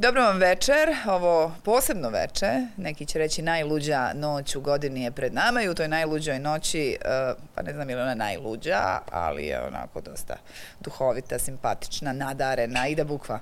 [0.00, 5.34] Dobro vam večer, ovo posebno veče, neki će reći najluđa noć u godini je pred
[5.34, 9.46] nama i u toj najluđoj noći, e, pa ne znam je li ona najluđa, ali
[9.46, 10.36] je onako dosta
[10.80, 13.40] duhovita, simpatična, nadarena, i da Bukva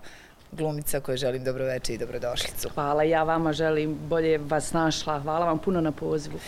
[0.52, 2.68] glumica kojoj želim dobroveče i dobrodošlicu.
[2.74, 5.20] Hvala, ja vama želim bolje vas našla.
[5.20, 6.38] Hvala vam puno na pozivu.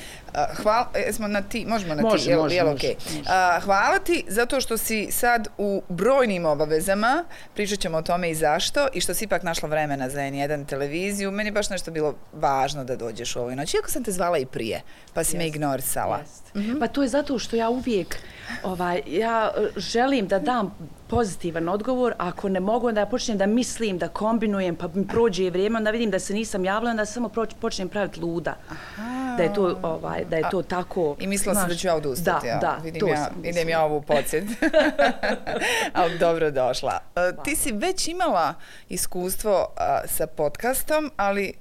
[0.62, 2.94] Hvala, jesmo na ti, možemo na može, ti, jel, može, jel može, okay.
[3.16, 3.60] može.
[3.64, 7.24] Hvala ti zato što si sad u brojnim obavezama,
[7.54, 11.30] pričat ćemo o tome i zašto, i što si ipak našla vremena za N1 televiziju.
[11.30, 14.38] Meni je baš nešto bilo važno da dođeš u ovoj noći, iako sam te zvala
[14.38, 14.82] i prije,
[15.14, 15.38] pa si yes.
[15.38, 16.18] me ignorisala.
[16.18, 16.60] Yes.
[16.60, 16.78] Mm -hmm.
[16.78, 18.16] Pa to je zato što ja uvijek,
[18.62, 20.74] ovaj, ja želim da dam
[21.08, 25.50] pozitivan odgovor, ako ne mogu, onda ja počnem da mislim, da kombinujem, pa mi prođe
[25.50, 27.30] vrijeme, onda vidim da se nisam javila, onda samo
[27.60, 28.54] počnem praviti luda.
[28.70, 29.34] Aha.
[29.36, 31.16] Da je to, ovaj, da je to A, tako...
[31.20, 32.58] I mislila sam da ću ja odustati, da, ja.
[32.58, 34.44] Da, vidim to ja, sam Idem ja ovu podsjet.
[35.92, 36.98] Ali dobro došla.
[37.16, 38.54] Uh, ti si već imala
[38.88, 41.52] iskustvo uh, sa podcastom, ali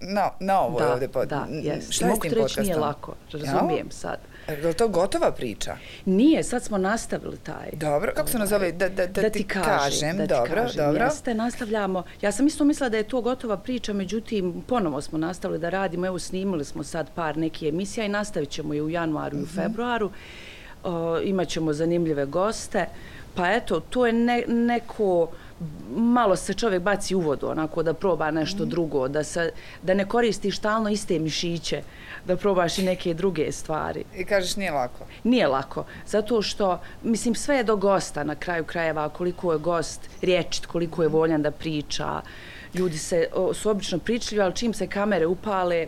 [0.00, 1.28] na, na ovo da, je ovdje pod...
[1.28, 1.90] Da, jes.
[1.90, 2.64] Šta je s tim podcastom?
[2.64, 3.92] nije lako, razumijem ja?
[3.92, 4.18] sad.
[4.48, 5.76] Je li to gotova priča?
[6.04, 7.70] Nije, sad smo nastavili taj.
[7.72, 8.72] Dobro, kako se nazove?
[8.72, 9.70] Da, da, da, da ti, ti kažem.
[9.78, 10.16] kažem.
[10.16, 10.84] Da ti dobro, kažem.
[10.84, 11.04] dobro.
[11.04, 12.02] Jeste, nastavljamo.
[12.22, 16.06] Ja sam isto mislila da je to gotova priča, međutim, ponovo smo nastavili da radimo.
[16.06, 19.42] Evo, snimili smo sad par neke emisija i nastavit ćemo je u januaru i u
[19.42, 19.54] mhm.
[19.54, 20.10] februaru.
[20.84, 20.90] Uh,
[21.24, 22.86] imaćemo zanimljive goste.
[23.34, 25.28] Pa eto, to je ne, neko
[25.96, 28.68] malo se čovjek baci u vodu, onako da proba nešto mm.
[28.68, 29.50] drugo, da, se,
[29.82, 31.82] da ne koristi stalno iste mišiće,
[32.26, 34.04] da probaš i neke druge stvari.
[34.16, 35.04] I kažeš nije lako?
[35.24, 40.00] Nije lako, zato što, mislim, sve je do gosta na kraju krajeva, koliko je gost
[40.22, 42.20] riječit, koliko je voljan da priča.
[42.74, 45.86] Ljudi se, o, su obično pričljivi, ali čim se kamere upale,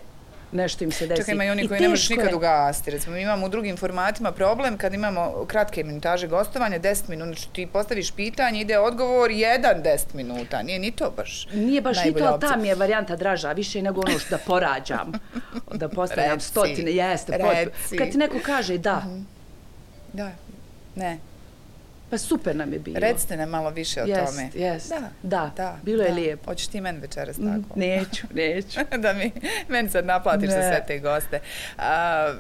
[0.56, 1.20] nešto im se desi.
[1.20, 2.90] Čekaj, ima i oni koji ne možeš nikad ugasiti.
[2.90, 7.48] Recimo, mi imamo u drugim formatima problem kad imamo kratke minutaže gostovanja, 10 minuta, znači
[7.52, 10.62] ti postaviš pitanje, ide odgovor, jedan 10 minuta.
[10.62, 13.82] Nije ni to baš Nije baš ni to, ali ta mi je varijanta draža, više
[13.82, 15.12] nego ono što da porađam.
[15.81, 17.38] da postavljam stotine, jeste.
[17.38, 17.97] Reci.
[17.97, 18.97] Kad ti neko kaže da.
[18.97, 19.08] Mhm.
[19.08, 19.25] -huh.
[20.12, 20.31] Da,
[20.94, 21.19] ne.
[22.11, 22.99] Pa super nam je bilo.
[23.00, 24.50] Recite nam malo više o yes, tome.
[24.55, 24.89] Yes.
[24.89, 26.09] Da, da, da, bilo da.
[26.09, 26.50] je lijepo.
[26.50, 27.78] Hoćeš ti meni večeras tako?
[27.81, 28.81] Neću, neću.
[28.99, 29.33] da mi,
[29.69, 30.55] meni sad naplatiš ne.
[30.55, 31.41] za sve te goste.
[31.78, 32.34] A,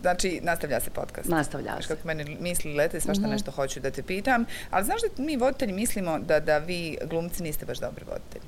[0.00, 1.28] znači, nastavlja se podcast.
[1.28, 1.88] Nastavlja se.
[1.88, 3.32] Kako meni misli lete, svašta mm -hmm.
[3.32, 4.44] nešto hoću da te pitam.
[4.70, 8.44] Ali znaš da mi voditelji mislimo da, da vi glumci niste baš dobri voditelji?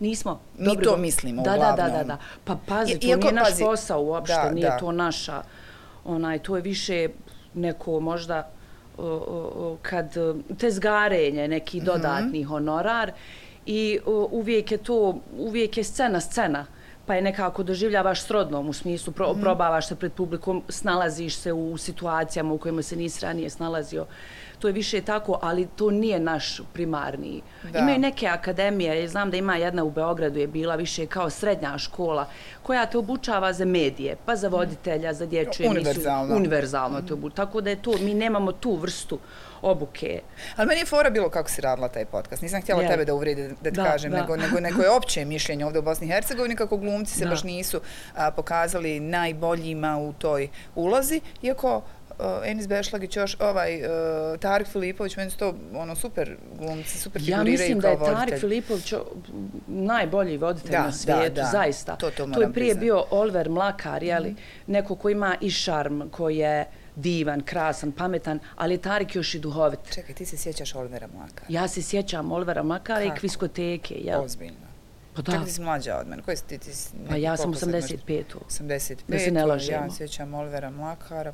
[0.00, 0.40] Nismo.
[0.58, 1.76] Mi dobri to mislimo, da, uglavnom.
[1.76, 2.18] Da, da, da, da.
[2.44, 4.78] Pa pazi, I, to nije naš pazi, posao uopšte, da, nije da.
[4.78, 5.42] to naša,
[6.04, 7.08] onaj, to je više
[7.54, 8.50] neko možda
[9.82, 10.14] kad
[10.58, 11.86] te zgarenje, neki mhm.
[11.86, 13.12] dodatni honorar
[13.66, 13.98] i
[14.30, 16.66] uvijek je to, uvijek je scena scena
[17.08, 19.40] pa je nekako doživljavaš srodnom u smislu, pro, mm.
[19.40, 24.06] probavaš se pred publikom, snalaziš se u situacijama u kojima se nisi ranije snalazio
[24.58, 27.42] to je više tako, ali to nije naš primarni.
[27.72, 27.78] Da.
[27.78, 32.26] Imaju neke akademije, znam da ima jedna u Beogradu je bila više kao srednja škola,
[32.62, 35.70] koja te obučava za medije, pa za voditelja, za dječju emisiju.
[35.70, 36.36] Univerzalno.
[36.36, 37.46] Univerzalno te obučava.
[37.46, 39.18] Tako da je to, mi nemamo tu vrstu
[39.62, 40.20] obuke.
[40.56, 42.42] Ali meni je fora bilo kako si radila taj podcast.
[42.42, 42.88] Nisam htjela yeah.
[42.88, 44.20] tebe da uvredi da ti da, kažem, da.
[44.20, 47.30] Nego, nego, nego je opće mišljenje ovdje u Bosni i Hercegovini kako glumci se da.
[47.30, 47.80] baš nisu
[48.14, 51.82] a, pokazali najboljima u toj ulozi, iako
[52.18, 57.22] uh, Enis Bešlagić još ovaj uh, Tarik Filipović meni su to ono super glumci super
[57.22, 58.94] figuriraju ja mislim da je Tarik Filipović
[59.66, 61.48] najbolji voditelj da, na svijetu da, da.
[61.52, 62.80] zaista to, to, to je prije priznat.
[62.80, 64.36] bio Oliver Mlakar je li mm.
[64.66, 66.66] neko ko ima i šarm koji je
[66.98, 69.80] divan, krasan, pametan, ali je Tarik još i duhovit.
[69.94, 71.46] Čekaj, ti se sjećaš Olivera Mlakara?
[71.48, 73.94] Ja se sjećam Olivera Mlakara i kviskoteke.
[74.04, 74.20] Ja.
[74.20, 74.68] Ozbiljno.
[75.14, 75.32] Pa da.
[75.32, 76.22] Čekaj, ti si mlađa od mene.
[76.22, 76.58] Koji si ti?
[76.58, 78.24] ti si, pa ja sam 85.
[78.48, 78.96] 85.
[79.08, 79.84] Da se ne lažemo.
[79.84, 81.32] Ja sjećam Olivera Mlakara.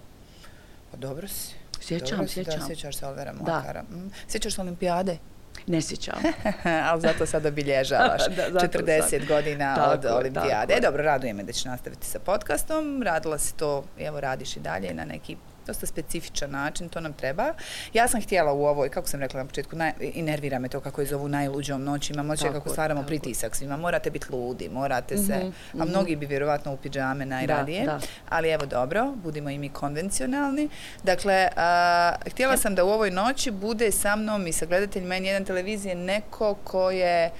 [0.94, 1.54] Pa dobro si.
[1.80, 2.60] Sjećam, dobro si, sjećam.
[2.60, 3.82] Da, sjećaš se Olivera Mlakara.
[3.90, 3.96] Da.
[3.96, 4.10] Mm.
[4.28, 5.18] Sjećaš se olimpijade?
[5.66, 6.14] Ne sjećam.
[6.90, 9.26] Ali zato sad obilježavaš da, 40 sad.
[9.28, 10.74] godina tako, od olimpijade.
[10.74, 10.78] Tako.
[10.78, 13.02] E, dobro, raduje me da ćeš nastaviti sa podcastom.
[13.02, 17.54] Radila si to, evo, radiš i dalje na neki dosta specifičan način, to nam treba.
[17.92, 20.80] Ja sam htjela u ovoj, kako sam rekla na početku, naj, i nervira me to
[20.80, 23.08] kako je zovu najluđom noći, imamo oće kako stvaramo tako.
[23.08, 25.88] pritisak svima, morate biti ludi, morate se, mm -hmm, a mhm.
[25.88, 28.00] mnogi bi vjerovatno u piđame najradije, da, da.
[28.28, 30.68] ali evo dobro, budimo i mi konvencionalni.
[31.02, 35.26] Dakle, a, htjela sam da u ovoj noći bude sa mnom i sa gledateljima meni
[35.26, 37.30] jedan televizije neko ko je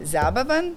[0.00, 0.76] zabavan,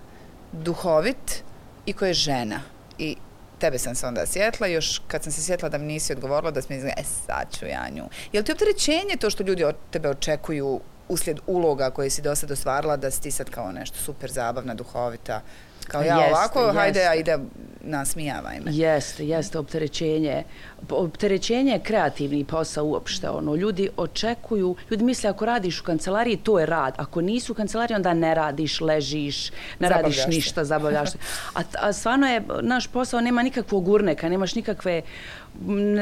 [0.51, 1.43] duhovit
[1.85, 2.59] i ko je žena.
[2.97, 3.17] I
[3.59, 6.61] tebe sam se onda sjetla, još kad sam se sjetla da mi nisi odgovorila, da
[6.61, 8.03] sam mi izgleda, e sad ću ja nju.
[8.31, 12.35] Je li ti opterećenje to što ljudi od tebe očekuju uslijed uloga koje si do
[12.35, 15.41] sad ostvarila, da si ti sad kao nešto super zabavna, duhovita?
[15.87, 16.77] Kao ja jeste, ovako, jeste.
[16.77, 17.37] hajde, ja ide
[17.85, 18.71] nasmijavaj me.
[18.73, 20.43] Jeste, jeste opterećenje.
[20.89, 23.29] Opterećenje je kreativni posao uopšte.
[23.29, 26.93] Ono, ljudi očekuju, ljudi misle ako radiš u kancelariji, to je rad.
[26.97, 31.17] Ako nisu u kancelariji, onda ne radiš, ležiš, ne radiš zabavljaš ništa, zabavljaš se.
[31.55, 35.01] A, a stvarno je, naš posao nema nikakvog urneka, nemaš nikakve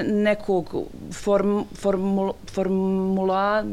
[0.05, 0.75] nekog
[1.11, 3.63] form, formula, formula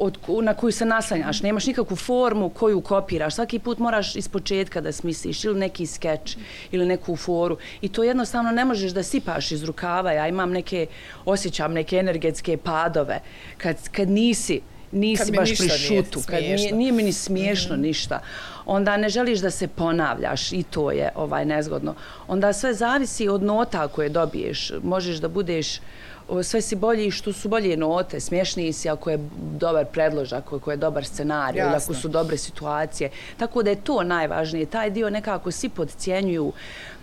[0.00, 1.42] od, na koju se naslanjaš.
[1.42, 3.34] Nemaš nikakvu formu koju kopiraš.
[3.34, 6.36] Svaki put moraš iz početka da smisliš ili neki skeč
[6.72, 7.58] ili neku foru.
[7.80, 10.12] I to jednostavno ne možeš da sipaš iz rukava.
[10.12, 10.86] Ja imam neke,
[11.24, 13.20] osjećam neke energetske padove.
[13.58, 14.60] Kad, kad nisi,
[14.92, 17.82] nisi baš pri šutu, kad nije, nije mi ni smiješno mm -hmm.
[17.82, 18.20] ništa,
[18.66, 21.94] onda ne želiš da se ponavljaš i to je ovaj nezgodno.
[22.28, 24.72] Onda sve zavisi od nota koje dobiješ.
[24.82, 25.80] Možeš da budeš
[26.42, 29.18] sve si bolji što su bolje note, smješniji si ako je
[29.58, 33.10] dobar predložak, ako je dobar scenarij, ako su dobre situacije.
[33.36, 34.66] Tako da je to najvažnije.
[34.66, 36.52] Taj dio nekako svi podcijenjuju.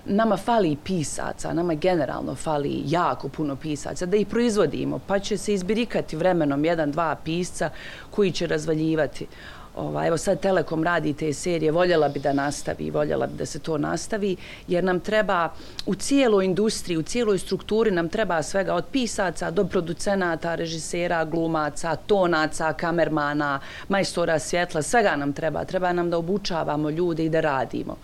[0.06, 5.54] Nama fali pisaca, nama generalno fali jako puno pisaca, da ih proizvodimo, pa će se
[5.54, 7.70] izbirikati vremenom jedan, dva pisca
[8.12, 9.28] koji će razvaljivati
[9.78, 13.60] Ova, evo sad Telekom radi te serije, voljela bi da nastavi, voljela bi da se
[13.60, 14.36] to nastavi,
[14.68, 15.50] jer nam treba
[15.86, 21.96] u cijeloj industriji, u cijeloj strukturi nam treba svega od pisaca do producenata, režisera, glumaca,
[21.96, 23.60] tonaca, kamermana,
[23.90, 25.66] majstora svjetla, svega nam treba.
[25.66, 27.98] Treba nam da obučavamo ljude i da radimo.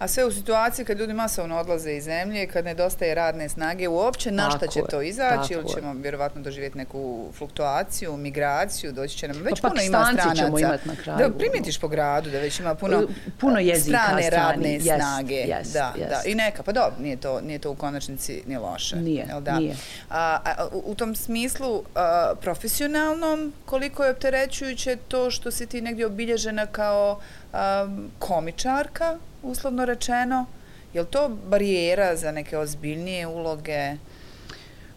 [0.00, 4.30] A sve u situaciji kad ljudi masovno odlaze iz zemlje, kad nedostaje radne snage, uopće
[4.30, 9.42] na šta će to izaći ili ćemo vjerovatno doživjeti neku fluktuaciju, migraciju, doći će nam
[9.42, 10.34] već pa puno ima stranaca.
[10.34, 11.18] ćemo imati na kraju.
[11.18, 13.02] Da primitiš po gradu, da već ima puno,
[13.40, 15.34] puno jezika, strane radne yes, snage.
[15.34, 16.08] Yes, da, yes.
[16.08, 16.22] da.
[16.26, 18.96] I neka, pa dobro, nije to, nije to u konačnici ni loše.
[18.96, 19.58] Nije, da?
[19.58, 19.76] nije.
[20.10, 26.06] A, a, u tom smislu a, profesionalnom, koliko je opterećujuće to što si ti negdje
[26.06, 27.20] obilježena kao
[27.52, 27.88] a,
[28.18, 30.46] komičarka, uslovno rečeno.
[30.94, 33.96] Je li to barijera za neke ozbiljnije uloge?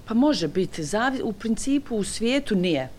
[0.06, 0.84] Pa može biti.
[0.84, 2.90] Zavi, u principu u svijetu nije.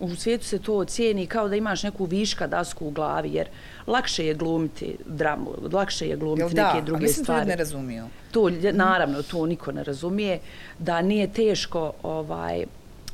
[0.00, 3.48] U svijetu se to ocijeni kao da imaš neku viška dasku u glavi, jer
[3.86, 7.26] lakše je glumiti dramu, lakše je glumiti neke druge stvari.
[7.26, 8.04] Da, mislim da ne razumiju.
[8.30, 10.38] To, naravno, to niko ne razumije.
[10.78, 12.64] Da nije teško, ovaj,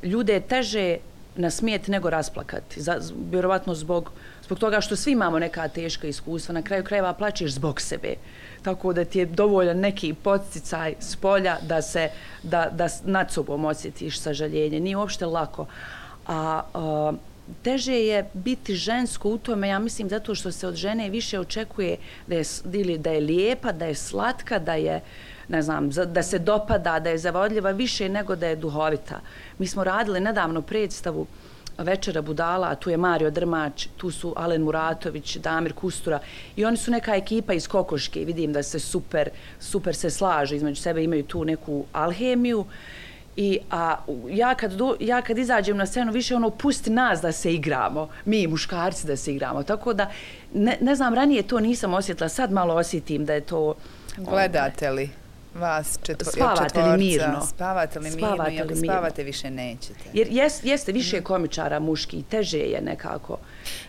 [0.02, 0.96] ljude je teže
[1.36, 2.82] nasmijeti nego rasplakati.
[2.82, 3.00] Za,
[3.30, 4.12] vjerovatno zbog
[4.48, 8.14] zbog toga što svi imamo neka teška iskustva, na kraju krajeva plaćeš zbog sebe.
[8.62, 12.10] Tako da ti je dovoljan neki podsticaj s polja da se
[12.42, 14.80] da, da nad sobom osjetiš sažaljenje.
[14.80, 15.66] Nije uopšte lako.
[16.26, 17.12] A, a
[17.62, 21.96] teže je biti žensko u tome, ja mislim, zato što se od žene više očekuje
[22.26, 25.00] da je, ili da je lijepa, da je slatka, da je
[25.48, 29.20] ne znam, da se dopada, da je zavodljiva više nego da je duhovita.
[29.58, 31.26] Mi smo radili nedavno predstavu
[31.78, 36.20] večera budala, tu je Mario Drmač, tu su Alen Muratović, Damir Kustura
[36.56, 39.30] i oni su neka ekipa iz Kokoške vidim da se super,
[39.60, 42.64] super se slažu između sebe, imaju tu neku alhemiju
[43.38, 43.96] I a,
[44.30, 48.08] ja, kad do, ja kad izađem na scenu, više ono, pusti nas da se igramo,
[48.24, 49.62] mi muškarci da se igramo.
[49.62, 50.10] Tako da,
[50.54, 53.74] ne, ne znam, ranije to nisam osjetila, sad malo osjetim da je to...
[54.16, 55.10] Gledate li?
[55.58, 57.46] Vas četvo, spavate četvorca, li mirno?
[57.46, 58.28] Spavate li mirno?
[58.28, 60.00] Spavate i ako spavate više nećete.
[60.12, 63.38] Jer jes, jeste više komičara muški teže je nekako.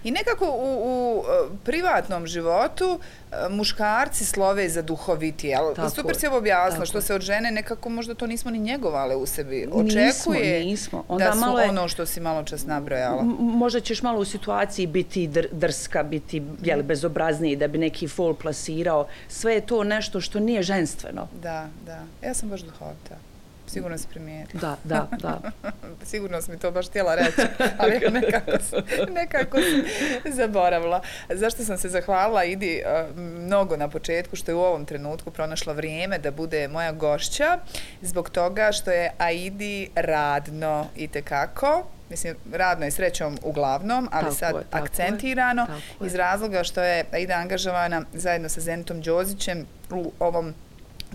[0.04, 1.24] I nekako u, u
[1.64, 3.00] privatnom životu
[3.50, 8.28] muškarci slove za duhoviti ali super se objasno što se od žene nekako možda to
[8.28, 9.68] nismo ni njegovale u sebi.
[9.72, 10.34] Očekuje nismo,
[10.70, 11.04] nismo.
[11.08, 14.26] Onda da su malo je, ono što si malo čas nabrojala možda ćeš malo u
[14.26, 19.08] situaciji biti dr, drska biti jeli, bezobrazniji da bi neki fol plasirao.
[19.28, 21.28] Sve je to nešto što nije ženstveno.
[21.42, 23.29] Da da, Ja sam baš duhovita.
[23.70, 24.58] Sigurno se primijeti.
[24.58, 25.42] Da, da, da.
[26.12, 27.42] Sigurno sam mi to baš htjela reći,
[27.78, 28.52] ali nekako,
[29.14, 31.02] nekako sam zaboravila.
[31.30, 35.74] Zašto sam se zahvalila Idi uh, mnogo na početku, što je u ovom trenutku pronašla
[35.74, 37.60] vrijeme da bude moja gošća,
[38.02, 44.36] zbog toga što je Aidi radno i tekako, mislim, radno je srećom uglavnom, ali tako
[44.36, 45.68] sad je, akcentirano,
[46.02, 50.54] je, iz razloga što je Aida angažovana zajedno sa Zenitom Đozićem u ovom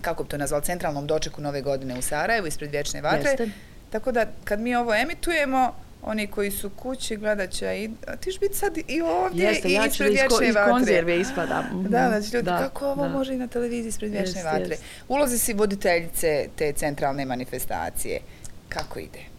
[0.00, 3.30] kako bi to nazval, centralnom dočeku nove godine u Sarajevu ispred vječne vatre.
[3.30, 3.50] Jeste.
[3.90, 8.30] Tako da kad mi ovo emitujemo, oni koji su kući gledat će, i, a ti
[8.30, 10.46] ćeš biti sad i ovdje Jeste, i ja ispred vječne vatre.
[10.46, 11.64] Jeste, ja ću iz konzerve ispadam.
[11.88, 13.08] Da, znači ljudi, da, kako ovo da.
[13.08, 14.70] može i na televiziji ispred vječne jest, vatre.
[14.70, 14.84] Jest.
[15.08, 18.20] Ulozi si voditeljice te centralne manifestacije.
[18.68, 19.33] Kako ide?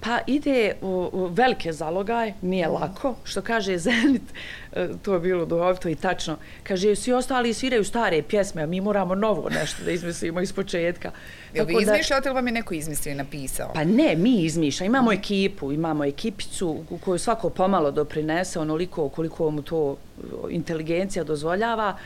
[0.00, 2.72] Pa ide u, u velike zalogaj, nije mm.
[2.72, 4.22] lako, što kaže Zenit,
[4.72, 6.36] e, to je bilo duhovito i tačno.
[6.62, 11.10] Kaže, svi ostali sviraju stare pjesme, a mi moramo novo nešto da izmislimo iz početka.
[11.54, 13.72] Jel vi izmišljate ili vam je neko izmislio i napisao?
[13.74, 14.86] Pa ne, mi izmišljamo.
[14.86, 19.96] Imamo ekipu, imamo ekipicu u kojoj svako pomalo doprinese onoliko koliko mu to
[20.50, 21.96] inteligencija dozvoljava,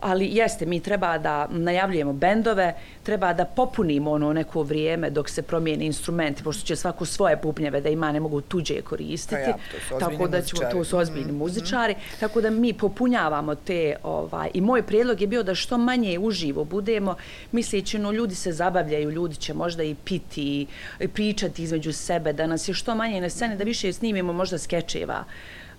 [0.00, 5.42] ali jeste, mi treba da najavljujemo bendove, treba da popunimo ono neko vrijeme dok se
[5.42, 9.52] promijeni instrumenti, pošto će svako svoje pupnjeve da ima, ne mogu tuđe koristiti.
[9.90, 11.38] Pa ja, tako da ćemo, to su ozbiljni mm -hmm.
[11.38, 11.94] muzičari.
[12.20, 16.64] Tako da mi popunjavamo te, ovaj, i moj prijedlog je bio da što manje uživo
[16.64, 17.16] budemo,
[17.52, 20.66] misleći, no, ljudi se zabavljaju, ljudi će možda i piti,
[21.00, 24.58] i pričati između sebe, da nas je što manje na scene, da više snimimo možda
[24.58, 25.24] skečeva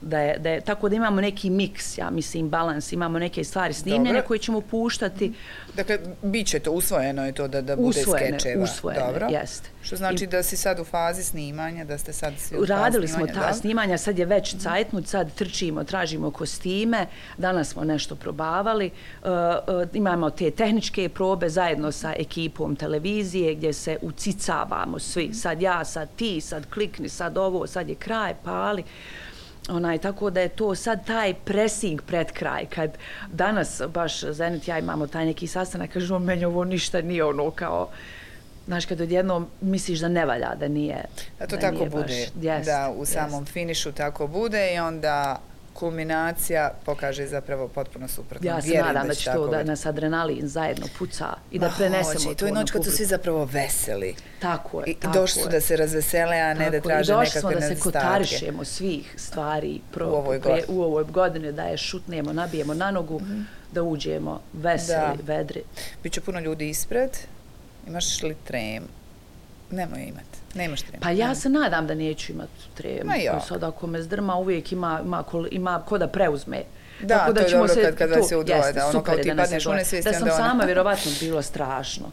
[0.01, 3.73] da je, da je, tako da imamo neki miks, ja mislim, balans, imamo neke stvari
[3.73, 5.33] snimljene koje ćemo puštati.
[5.73, 8.63] Dakle, bit će to, usvojeno je to da, da bude usvojene, skečeva.
[8.63, 9.27] Usvojene, Dobro.
[9.31, 9.69] jeste.
[9.81, 13.07] Što znači I, da si sad u fazi snimanja, da ste sad svi u Radili
[13.07, 18.91] smo ta snimanja, sad je već cajtnut, sad trčimo, tražimo kostime, danas smo nešto probavali,
[19.23, 25.61] uh, uh, imamo te tehničke probe zajedno sa ekipom televizije gdje se ucicavamo svi, sad
[25.61, 28.81] ja, sad ti, sad klikni, sad ovo, sad je kraj, pali.
[28.81, 29.24] Uh,
[29.69, 32.97] onaj, tako da je to sad taj pressing pred kraj, kad
[33.31, 37.89] danas baš Zenit ja imamo taj neki sastanak, kažu meni ovo ništa nije ono kao,
[38.67, 41.05] znaš, kad odjednom misliš da ne valja, da nije
[41.39, 43.53] A to tako bude, baš, da u samom jest.
[43.53, 45.39] finišu tako bude i onda
[45.75, 48.47] kulminacija pokaže zapravo potpuno suprotno.
[48.47, 52.13] Ja se Vjerujem nadam da će to da nas adrenalin zajedno puca i da prenesemo
[52.13, 52.25] hoće.
[52.25, 54.15] to To je noć kad su svi zapravo veseli.
[54.39, 54.85] Tako je.
[54.87, 57.55] I tako došli su da se razvesele, a ne da traže nekakve nedostatke.
[57.55, 61.63] Došli smo da se kotarišemo svih stvari pro, u, ovoj pre, u ovoj godini, da
[61.63, 63.43] je šutnemo, nabijemo na nogu, mm -hmm.
[63.71, 65.33] da uđemo veseli, da.
[65.33, 65.63] vedri.
[66.03, 67.09] Biće puno ljudi ispred.
[67.87, 68.83] Imaš li trem?
[69.71, 70.37] Nemoj imati.
[70.55, 71.01] Nemaš tremu.
[71.01, 73.05] Pa ja se nadam da neću imat tremu.
[73.05, 73.41] Ma ja.
[73.47, 76.63] Sad ako me zdrma, uvijek ima, ima, ko, ima ko da preuzme.
[77.01, 79.15] Da, Tako da to je dobro se, kad, kad vas se udvoje, da ono kao
[79.15, 80.11] ti padneš u nesvijesti.
[80.11, 80.37] Da sam ono...
[80.37, 82.11] sama, vjerovatno, bilo strašno.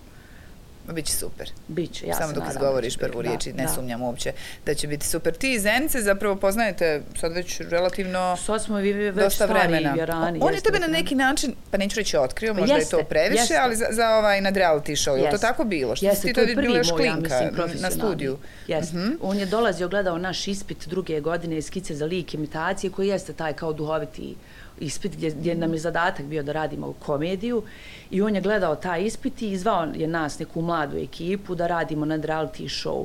[0.89, 1.51] Biće super.
[1.69, 3.69] Biće, ja Samo dok izgovoriš prvu riječ ne da.
[3.69, 4.33] sumnjam uopće
[4.67, 5.35] da će biti super.
[5.35, 9.93] Ti i Zenice zapravo poznajete sad već relativno sad smo vi već dosta vremena.
[9.93, 13.09] Vjerani, On je tebe na neki način, pa neću reći otkrio, možda jeste, je to
[13.09, 13.57] previše, jeste.
[13.61, 15.17] ali za, za ovaj nad reality show.
[15.17, 15.97] Je to tako bilo?
[15.97, 18.39] Što jeste, ti to je prvi moj, klinka, ja mislim, na studiju.
[18.67, 18.97] Jeste.
[18.97, 19.13] Uh mhm.
[19.13, 19.17] -huh.
[19.21, 23.53] On je dolazio, gledao naš ispit druge godine skice za lik imitacije koji jeste taj
[23.53, 24.35] kao duhoviti
[24.83, 27.63] ispit gdje, gdje nam je zadatak bio da radimo u komediju
[28.11, 32.05] i on je gledao taj ispit i izvao je nas neku mladu ekipu da radimo
[32.05, 33.05] na reality show.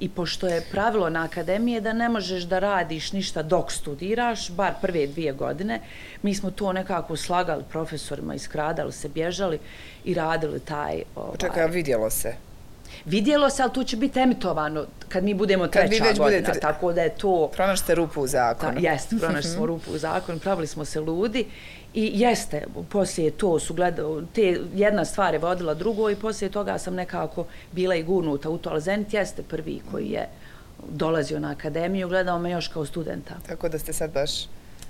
[0.00, 4.74] I pošto je pravilo na akademije da ne možeš da radiš ništa dok studiraš, bar
[4.82, 5.80] prve dvije godine,
[6.22, 9.58] mi smo to nekako slagali profesorima, iskradali se, bježali
[10.04, 11.02] i radili taj...
[11.16, 11.36] Ovaj...
[11.38, 12.47] Čekaj, vidjelo se?
[13.04, 16.40] Vidjelo se, ali to će biti emitovano kad mi budemo treća kad vi već godina,
[16.40, 16.60] budete...
[16.60, 17.50] tako da je to...
[17.52, 18.80] Pronašte rupu u zakonu.
[18.80, 21.46] Ta, jeste, pronašli smo rupu u zakonu, pravili smo se ludi
[21.94, 26.78] i jeste, poslije to su gledali, te jedna stvar je vodila drugo i poslije toga
[26.78, 30.28] sam nekako bila i gurnuta u to, ali Zenit jeste prvi koji je
[30.88, 33.34] dolazio na akademiju, gledao me još kao studenta.
[33.48, 34.30] Tako da ste sad baš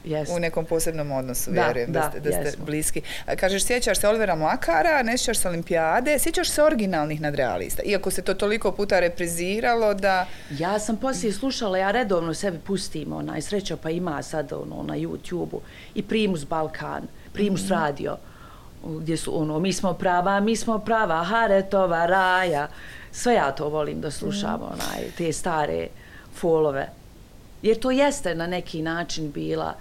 [0.05, 0.37] Yes.
[0.37, 3.03] u nekom posebnom odnosu, da, vjerujem da, da, ste, da ste bliski.
[3.37, 8.23] Kažeš, sjećaš se Olivera Mlakara, ne sjećaš se Olimpijade, sjećaš se originalnih nadrealista, iako se
[8.23, 10.27] to toliko puta repriziralo da...
[10.51, 14.97] Ja sam poslije slušala, ja redovno sebi pustim, onaj sreća pa ima sad ono, na
[14.97, 15.61] YouTube-u,
[15.95, 17.03] i Primus Balkan,
[17.33, 17.81] Primus mm -hmm.
[17.81, 18.17] Radio,
[18.85, 22.69] gdje su ono, mi smo prava, mi smo prava, Haretova, Raja,
[23.13, 25.89] sve ja to volim da slušam, mm onaj, te stare
[26.35, 26.89] folove.
[27.63, 29.75] Jer to jeste na neki način bila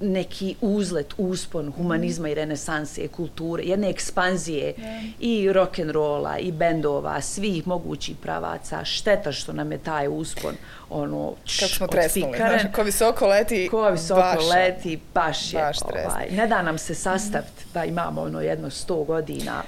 [0.00, 5.10] neki uzlet, uspon humanizma i renesanse, kulture, jedne ekspanzije yeah.
[5.20, 8.84] i rock and rolla i bendova, svih mogućih pravaca.
[8.84, 10.54] Šteta što nam je taj uspon
[10.90, 15.60] ono Kako smo tresnuli, znaš, ko visoko leti, ko visoko baš, leti, baš je.
[15.60, 19.62] Baš ovaj, ne da nam se sastaviti da imamo ono jedno sto godina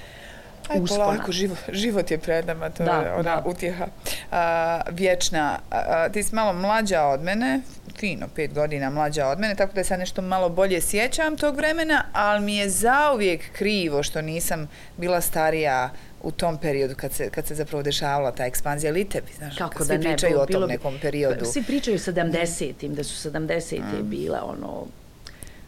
[0.69, 1.05] Aj, uspona.
[1.05, 3.43] polako, život, život je pred nama, to da, je ona da.
[3.47, 3.87] utjeha
[4.31, 5.59] a, vječna.
[5.71, 7.61] A, ti si malo mlađa od mene,
[8.01, 12.05] fino, pet godina mlađa od mene, tako da se nešto malo bolje sjećam tog vremena,
[12.13, 15.91] ali mi je zauvijek krivo što nisam bila starija
[16.23, 19.85] u tom periodu kad se, kad se zapravo dešavala ta ekspanzija ili tebi, znaš, Kako
[19.85, 21.45] svi da pričaju ne, o tom bilo, nekom periodu.
[21.45, 24.11] Svi pričaju 70-im, da su 70-te mm.
[24.11, 24.87] bile ono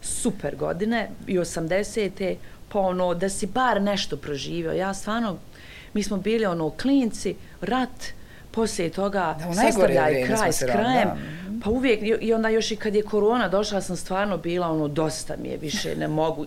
[0.03, 2.37] super godine i 80-te,
[2.69, 4.73] pa ono da si bar nešto proživio.
[4.73, 5.37] Ja stvarno,
[5.93, 8.05] mi smo bili ono klinci, rat,
[8.51, 11.09] poslije toga sastavljaj kraj s krajem.
[11.65, 15.35] Pa uvijek, i onda još i kad je korona došla, sam stvarno bila ono, dosta
[15.43, 16.47] mi je više, ne mogu.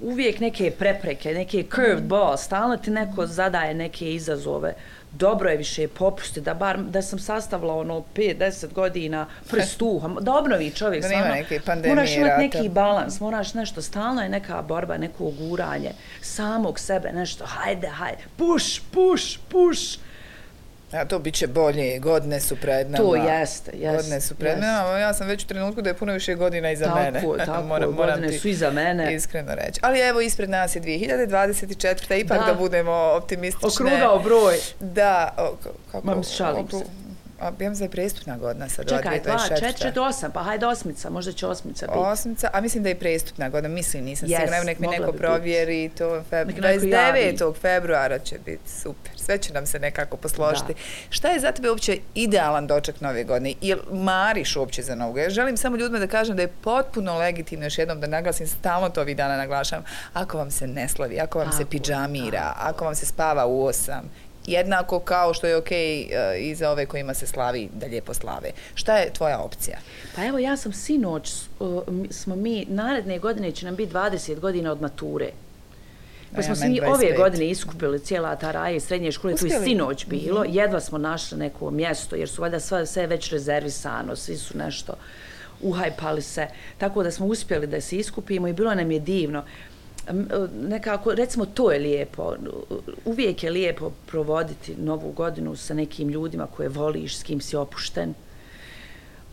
[0.00, 4.74] Uvijek neke prepreke, neke curved ball, stalno ti neko zadaje neke izazove.
[5.18, 10.70] Dobro je više popusti, da bar da sam sastavila ono 5-10 godina prstuha, da obnovi
[10.70, 11.02] čovjek.
[11.02, 15.24] Da nema neke pandemije, Moraš imati neki balans, moraš nešto, stalno je neka borba, neko
[15.24, 19.98] uguranje samog sebe, nešto, hajde, hajde, push, push, push
[20.92, 23.04] A to bit će bolje, godine su pred nama.
[23.04, 23.96] To jeste, jeste.
[23.96, 26.84] Godine su pred nama, ja sam već u trenutku da je puno više godina iza
[26.84, 27.20] tako, mene.
[27.46, 29.14] Tako, moram, moram godine su iza mene.
[29.14, 29.80] Iskreno reći.
[29.82, 32.20] Ali evo, ispred nas je 2024.
[32.20, 33.68] Ipak da, da budemo optimistične.
[33.68, 34.56] Okrugao broj.
[34.80, 35.56] Da, o,
[35.92, 36.06] kako?
[36.06, 37.07] Mam šalim se.
[37.40, 38.88] A da je prestupna godina sad.
[38.88, 39.38] Čekaj, 2,
[39.82, 41.98] 4, 8, pa hajde osmica, možda će osmica biti.
[41.98, 45.90] Osmica, a mislim da je prestupna godina, mislim, nisam yes, sigurna, nek mi neko provjeri,
[45.98, 46.48] to feb...
[46.48, 47.54] 29.
[47.60, 50.72] februara će biti super, sve će nam se nekako posložiti.
[50.72, 50.80] Da.
[51.10, 53.54] Šta je za tebe uopće idealan doček nove godine?
[53.60, 55.30] Ili mariš uopće za novu godinu?
[55.30, 59.00] Želim samo ljudima da kažem da je potpuno legitimno, još jednom da naglasim, stalno to
[59.00, 62.94] ovih dana naglašavam, ako vam se ne slavi, ako vam tako, se pidžamira, ako vam
[62.94, 64.10] se spava u osam,
[64.52, 65.76] jednako kao što je ok uh,
[66.40, 68.50] i za ove kojima se slavi da lijepo slave.
[68.74, 69.78] Šta je tvoja opcija?
[70.16, 74.72] Pa evo, ja sam sinoć, uh, smo mi, naredne godine će nam biti 20 godina
[74.72, 75.30] od mature.
[76.34, 79.60] Pa smo se mi ove godine iskupili cijela ta raja i srednje škole, to je
[79.64, 80.56] sinoć bilo, mm -hmm.
[80.56, 84.94] jedva smo našli neko mjesto, jer su valjda sve, sve već rezervisano, svi su nešto
[85.60, 86.46] uhajpali se,
[86.78, 89.44] tako da smo uspjeli da se iskupimo i bilo nam je divno
[90.62, 92.34] nekako, recimo, to je lijepo.
[93.04, 98.14] Uvijek je lijepo provoditi novu godinu sa nekim ljudima koje voliš, s kim si opušten.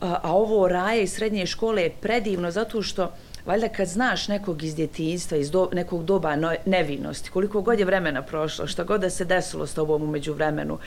[0.02, 3.12] A, a ovo raje iz srednje škole je predivno zato što
[3.46, 7.86] valjda kad znaš nekog iz djetinjstva, iz do, nekog doba no, nevinosti, koliko god je
[7.86, 10.80] vremena prošlo, što god da se desilo s tobom umeđu vremenu, uh,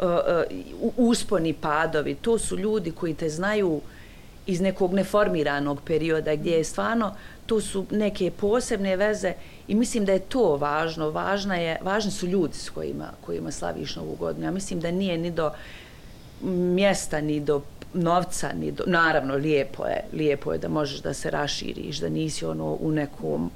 [0.00, 0.44] e, e,
[0.80, 3.80] uh, usponi padovi, to su ljudi koji te znaju
[4.46, 7.14] iz nekog neformiranog perioda gdje je stvarno
[7.46, 9.32] to su neke posebne veze
[9.68, 11.10] i mislim da je to važno.
[11.10, 14.46] Važna je, važni su ljudi s kojima, kojima slaviš novu godinu.
[14.46, 15.50] Ja mislim da nije ni do
[16.74, 17.62] mjesta, ni do
[17.94, 18.84] novca, ni do...
[18.86, 23.50] Naravno, lijepo je, lijepo je da možeš da se raširiš, da nisi ono u nekom...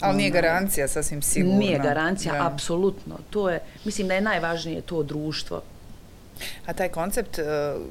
[0.00, 1.58] Ali nije ono, garancija, sasvim sigurno.
[1.58, 2.46] Nije garancija, da.
[2.46, 3.18] apsolutno.
[3.30, 5.62] To je, mislim da je najvažnije to društvo
[6.66, 7.44] A taj koncept uh,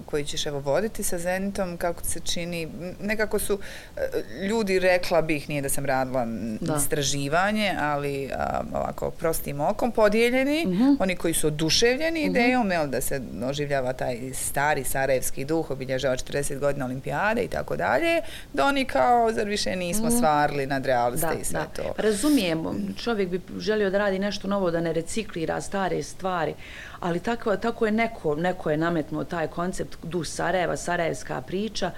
[0.06, 2.68] koji ćeš evo voditi sa Zenitom, kako se čini,
[3.02, 4.02] nekako su uh,
[4.50, 6.26] ljudi rekla bih, nije da sam radila
[6.62, 6.76] da.
[6.76, 10.84] istraživanje, ali uh, ovako prostim okom podijeljeni, uh mhm.
[10.84, 10.98] -huh.
[11.00, 12.36] oni koji su oduševljeni uh mhm.
[12.36, 12.42] -huh.
[12.42, 17.76] idejom, jel, da se oživljava taj stari sarajevski duh, obilježava 40 godina olimpijade i tako
[17.76, 18.22] dalje,
[18.54, 20.16] da oni kao, zar više nismo uh mhm.
[20.16, 20.18] -huh.
[20.18, 21.66] stvarli nad realiste da, i sve da.
[21.66, 21.94] to.
[21.98, 26.54] Razumijemo, čovjek bi želio da radi nešto novo, da ne reciklira stare stvari,
[27.00, 31.92] ali tako, tako je neko, neko je nametnuo taj koncept du Sarajeva, Sarajevska priča.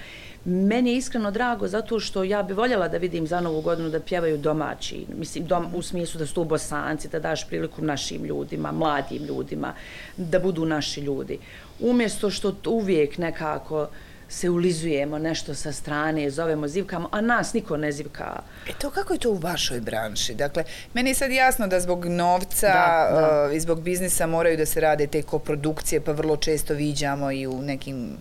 [0.45, 3.99] Meni je iskreno drago zato što ja bi voljela da vidim za novu godinu da
[3.99, 8.71] pjevaju domaći, mislim, dom, u smislu da su to bosanci, da daš priliku našim ljudima,
[8.71, 9.73] mladim ljudima,
[10.17, 11.39] da budu naši ljudi.
[11.79, 13.89] Umjesto što uvijek nekako
[14.29, 18.41] se ulizujemo nešto sa strane, zovemo, zivkamo, a nas niko ne zivka.
[18.69, 20.33] E to kako je to u vašoj branši?
[20.33, 20.63] Dakle,
[20.93, 23.47] meni je sad jasno da zbog novca da, da.
[23.49, 27.47] Uh, i zbog biznisa moraju da se rade te koprodukcije, pa vrlo često viđamo i
[27.47, 28.17] u nekim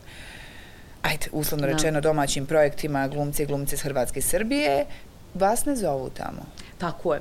[1.03, 1.73] ajde, uslovno da.
[1.73, 4.85] rečeno domaćim projektima glumce i glumce iz Hrvatske i Srbije.
[5.35, 6.47] Vas ne zovu tamo?
[6.79, 7.21] Tako je.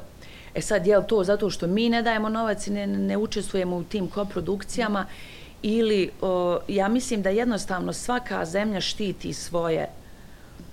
[0.56, 3.78] E sad, je li to zato što mi ne dajemo novac i ne, ne učestvujemo
[3.78, 9.88] u tim koprodukcijama mm ili o, ja mislim da jednostavno svaka zemlja štiti svoje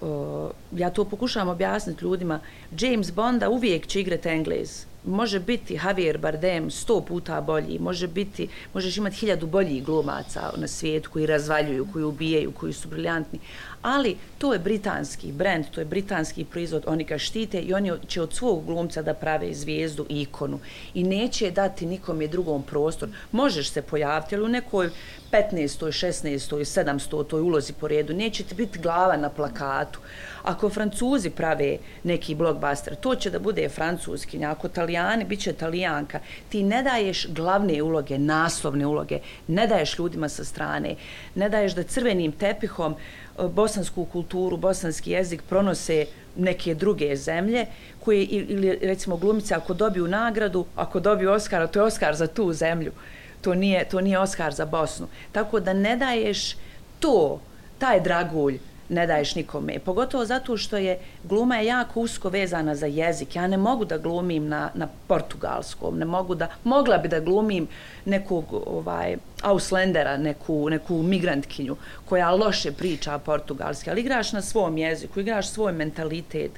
[0.00, 2.40] o, ja to pokušavam objasniti ljudima
[2.80, 4.86] James Bonda uvijek će igrati Englez.
[5.06, 10.68] Može biti Javier Bardem sto puta bolji, može biti, možeš imati hiljadu boljih glumaca na
[10.68, 13.38] svijetu koji razvaljuju, koji ubijaju, koji su briljantni,
[13.84, 18.22] ali to je britanski brand, to je britanski proizvod, oni ga štite i oni će
[18.22, 20.58] od svog glumca da prave zvijezdu i ikonu
[20.94, 23.08] i neće dati nikom je drugom prostor.
[23.32, 24.90] Možeš se pojaviti, ali u nekoj
[25.32, 25.86] 15.
[25.86, 26.64] 16.
[26.64, 27.26] 700.
[27.26, 30.00] toj ulozi po redu, neće ti biti glava na plakatu,
[30.44, 36.20] Ako Francuzi prave neki blockbuster, to će da bude francuski, ako Italijani, bit će Italijanka.
[36.48, 39.18] Ti ne daješ glavne uloge, naslovne uloge,
[39.48, 40.96] ne daješ ljudima sa strane,
[41.34, 47.66] ne daješ da crvenim tepihom uh, E, bosansku kulturu, bosanski jezik pronose neke druge zemlje
[48.04, 52.52] koje, ili recimo glumice, ako dobiju nagradu, ako dobiju Oscara, to je Oscar za tu
[52.52, 52.92] zemlju.
[53.40, 55.06] To nije, to nije Oscar za Bosnu.
[55.32, 56.56] Tako da ne daješ
[57.00, 57.40] to,
[57.78, 59.78] taj dragulj, ne daješ nikome.
[59.78, 63.36] Pogotovo zato što je gluma je jako usko vezana za jezik.
[63.36, 67.68] Ja ne mogu da glumim na, na portugalskom, ne mogu da, mogla bi da glumim
[68.04, 75.20] nekog ovaj, auslendera, neku, neku migrantkinju koja loše priča portugalski, ali igraš na svom jeziku,
[75.20, 76.52] igraš svoj mentalitet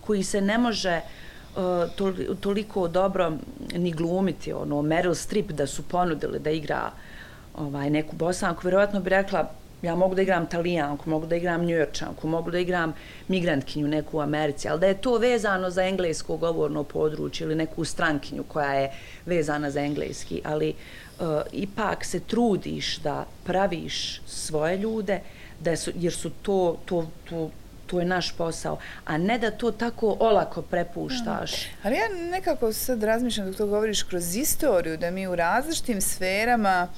[0.00, 3.32] koji se ne može uh, toliko dobro
[3.74, 4.52] ni glumiti.
[4.52, 6.90] Ono, Meryl Streep da su ponudili da igra
[7.54, 9.50] ovaj, neku bosanku, vjerovatno bi rekla
[9.82, 12.94] Ja mogu da igram talijanku, mogu da igram njujorčanku, mogu da igram
[13.28, 17.84] migrantkinju neku u Americi, ali da je to vezano za englesko govorno područje ili neku
[17.84, 18.92] strankinju koja je
[19.26, 20.74] vezana za engleski, ali
[21.20, 25.20] uh, ipak se trudiš da praviš svoje ljude,
[25.60, 27.50] da su, jer su to, to, to,
[27.86, 31.52] to je naš posao, a ne da to tako olako prepuštaš.
[31.52, 31.76] Mm.
[31.82, 36.88] Ali ja nekako sad razmišljam dok to govoriš kroz istoriju, da mi u različitim sferama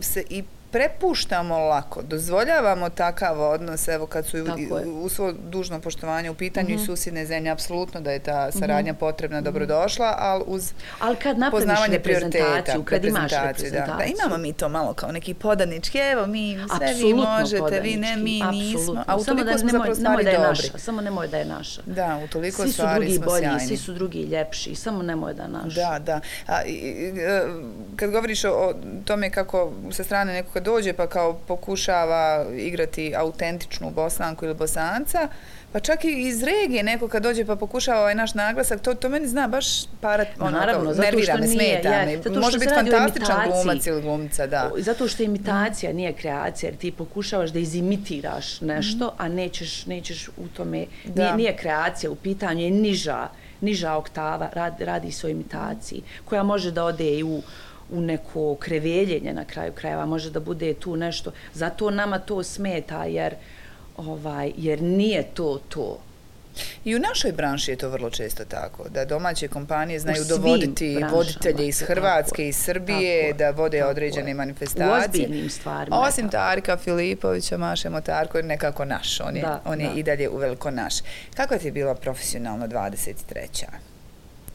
[0.00, 6.30] se i prepuštamo lako, dozvoljavamo takav odnos, evo kad su u, u svo dužno poštovanje
[6.30, 6.82] u pitanju mm -hmm.
[6.82, 8.58] i susjedne zemlje, apsolutno da je ta mhm.
[8.58, 9.44] saradnja potrebna, mm -hmm.
[9.44, 13.70] dobrodošla, ali uz ali kad poznavanje prioriteta, kad imaš reprezentaciju.
[13.70, 17.80] Da, da, imamo mi to malo kao neki podanički, evo mi, sve Absolutno vi možete,
[17.80, 19.04] vi ne, mi nismo.
[19.06, 21.82] A u samo da, smo nemoj, nemoj da je naša, samo nemoj da je naša.
[21.86, 23.66] Da, u toliko svi stvari smo bolji, sjajni.
[23.66, 25.80] Svi su drugi ljepši, samo nemoj da je naša.
[25.80, 26.20] Da, da.
[26.46, 27.42] A, i, e,
[27.96, 34.44] kad govoriš o tome kako sa strane nekoga dođe, pa kao pokušava igrati autentičnu bosanku
[34.44, 35.28] ili bosanca,
[35.72, 39.08] pa čak i iz regije neko kad dođe pa pokušava ovaj naš naglasak, to, to
[39.08, 39.66] meni zna baš
[40.00, 42.40] parat, ono, Naravno, kao, nervira me, smeta me.
[42.40, 44.70] Može biti fantastičan glumac ili glumca, da.
[44.78, 49.14] Zato što imitacija nije kreacija, jer ti pokušavaš da izimitiraš nešto, mm.
[49.18, 53.28] a nećeš, nećeš u tome, nije, nije kreacija, u pitanju je niža,
[53.60, 57.42] niža oktava, radi, radi se o imitaciji, koja može da ode i u
[57.92, 61.32] u neko kreveljenje na kraju krajeva, može da bude tu nešto.
[61.54, 63.34] Zato nama to smeta jer
[63.96, 65.98] ovaj jer nije to to.
[66.84, 71.68] I u našoj branši je to vrlo često tako, da domaće kompanije znaju dovoditi voditelje
[71.68, 74.88] iz Hrvatske, iz Srbije, tako, da vode tako, određene manifestacije.
[74.88, 76.00] U ozbiljnim stvarima.
[76.00, 79.94] Osim Tarika Filipovića, Maše Motarko je nekako naš, on je, da, on je da.
[79.94, 80.94] i dalje uveliko naš.
[81.34, 83.91] Kako ti je bila profesionalno 23.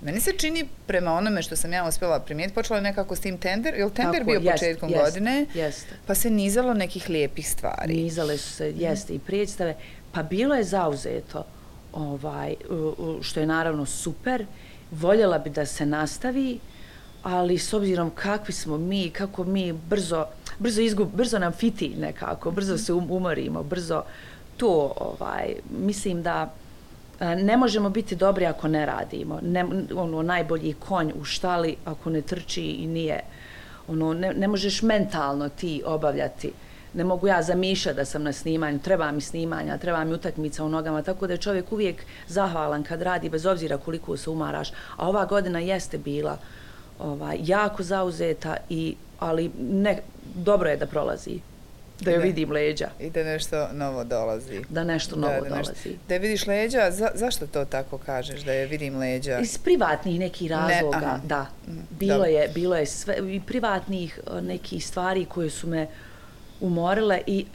[0.02, 3.38] Meni se čini prema onome što sam ja uspjela primijeti, počela je nekako s tim
[3.38, 5.46] tender, je li tender Tako, bio jest, početkom jest, godine?
[5.54, 5.96] Jeste.
[6.06, 7.96] Pa se nizalo nekih lijepih stvari.
[7.96, 9.76] Nizale su se, jeste, i predstave.
[10.12, 11.46] Pa bilo je zauzeto,
[11.94, 12.56] ovaj,
[13.22, 14.46] što je naravno super.
[14.92, 16.60] Voljela bi da se nastavi,
[17.24, 20.26] ali s obzirom kakvi smo mi, kako mi brzo,
[20.60, 24.04] brzo, izgub, brzo nam fiti nekako, brzo se um, umorimo, brzo
[24.58, 26.54] to, ovaj, mislim da
[27.20, 29.40] E, ne možemo biti dobri ako ne radimo.
[29.42, 33.20] Ne, ono, najbolji konj u štali ako ne trči i nije.
[33.88, 36.52] Ono, ne, ne možeš mentalno ti obavljati.
[36.94, 40.70] Ne mogu ja zamišljati da sam na snimanju, treba mi snimanja, treba mi utakmica u
[40.70, 44.70] nogama, tako da je čovjek uvijek zahvalan kad radi, bez obzira koliko se umaraš.
[44.98, 46.38] A ova godina jeste bila
[47.00, 50.00] ovaj, jako zauzeta, i, ali ne,
[50.36, 51.40] dobro je da prolazi
[52.02, 52.90] da joj vidim leđa.
[53.00, 54.62] I da nešto novo dolazi.
[54.70, 55.70] Da nešto novo da, da dolazi.
[55.70, 59.40] Nešto, da je vidiš leđa, za, zašto to tako kažeš, da je vidim leđa?
[59.40, 61.46] Iz privatnih nekih razloga, ne, da.
[61.68, 65.88] Mhm, bilo je, bilo je sve, i privatnih e, nekih stvari koje su me
[66.62, 67.46] umorile i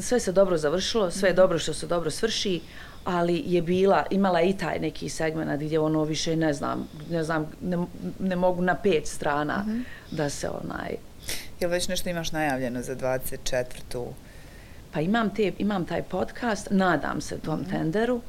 [0.00, 1.36] sve se dobro završilo, sve je mhm.
[1.36, 2.60] dobro što se dobro svrši,
[3.04, 7.50] ali je bila, imala i taj neki segment gdje ono više ne znam, ne znam,
[7.60, 7.86] ne,
[8.18, 9.82] ne mogu na pet strana mm -hmm.
[10.16, 10.96] da se onaj,
[11.60, 14.06] Jel već nešto imaš najavljeno za 24.
[14.92, 17.70] Pa imam, te, imam taj podcast, nadam se tom mm -hmm.
[17.70, 18.20] tenderu.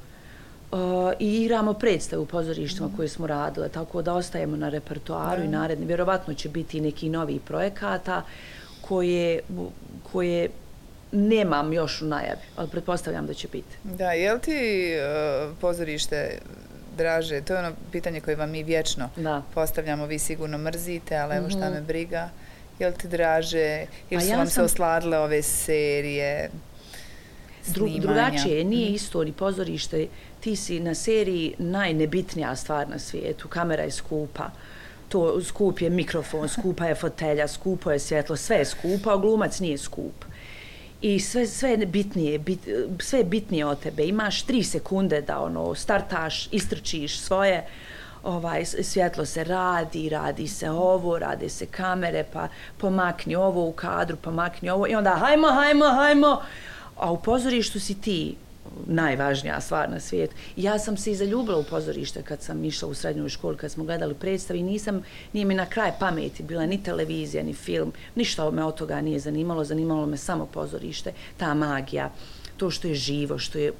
[0.71, 0.79] Uh,
[1.19, 5.45] I igramo predstave u pozorištima mm koje smo radile, tako da ostajemo na repertoaru mm
[5.45, 5.85] i naredni.
[5.85, 8.23] Vjerovatno će biti neki novi projekata
[8.81, 9.39] koje,
[10.11, 10.49] koje
[11.11, 13.77] nemam još u najavi, ali pretpostavljam da će biti.
[13.83, 16.39] Da, je li ti uh, pozorište
[16.97, 17.41] draže?
[17.41, 19.41] To je ono pitanje koje vam mi vječno da.
[19.53, 20.05] postavljamo.
[20.05, 21.73] Vi sigurno mrzite, ali evo šta mm -hmm.
[21.73, 22.29] me briga
[22.81, 24.53] jel ti draže, ili su ja vam sam...
[24.53, 26.49] se osladile ove serije,
[27.63, 27.99] snimanja?
[27.99, 28.93] drugačije, nije mm.
[28.93, 30.07] isto ni pozorište,
[30.39, 34.49] ti si na seriji najnebitnija stvar na svijetu, kamera je skupa,
[35.09, 39.59] to skup je mikrofon, skupa je fotelja, skupo je svjetlo, sve je skupa, a glumac
[39.59, 40.25] nije skup.
[41.01, 42.59] I sve, sve je bitnije, bit,
[42.99, 44.03] sve je bitnije od tebe.
[44.03, 47.65] Imaš tri sekunde da ono startaš, istrčiš svoje,
[48.23, 54.17] ovaj svjetlo se radi, radi se ovo, rade se kamere, pa pomakni ovo u kadru,
[54.17, 56.41] pomakni ovo i onda hajmo, hajmo, hajmo.
[56.97, 58.35] A u pozorištu si ti
[58.87, 60.35] najvažnija stvar na svijetu.
[60.55, 63.83] Ja sam se i zaljubila u pozorište kad sam išla u srednjoj školi, kad smo
[63.83, 65.03] gledali predstav i nisam,
[65.33, 69.19] nije mi na kraj pameti bila ni televizija, ni film, ništa me od toga nije
[69.19, 72.11] zanimalo, zanimalo me samo pozorište, ta magija,
[72.57, 73.71] to što je živo, što je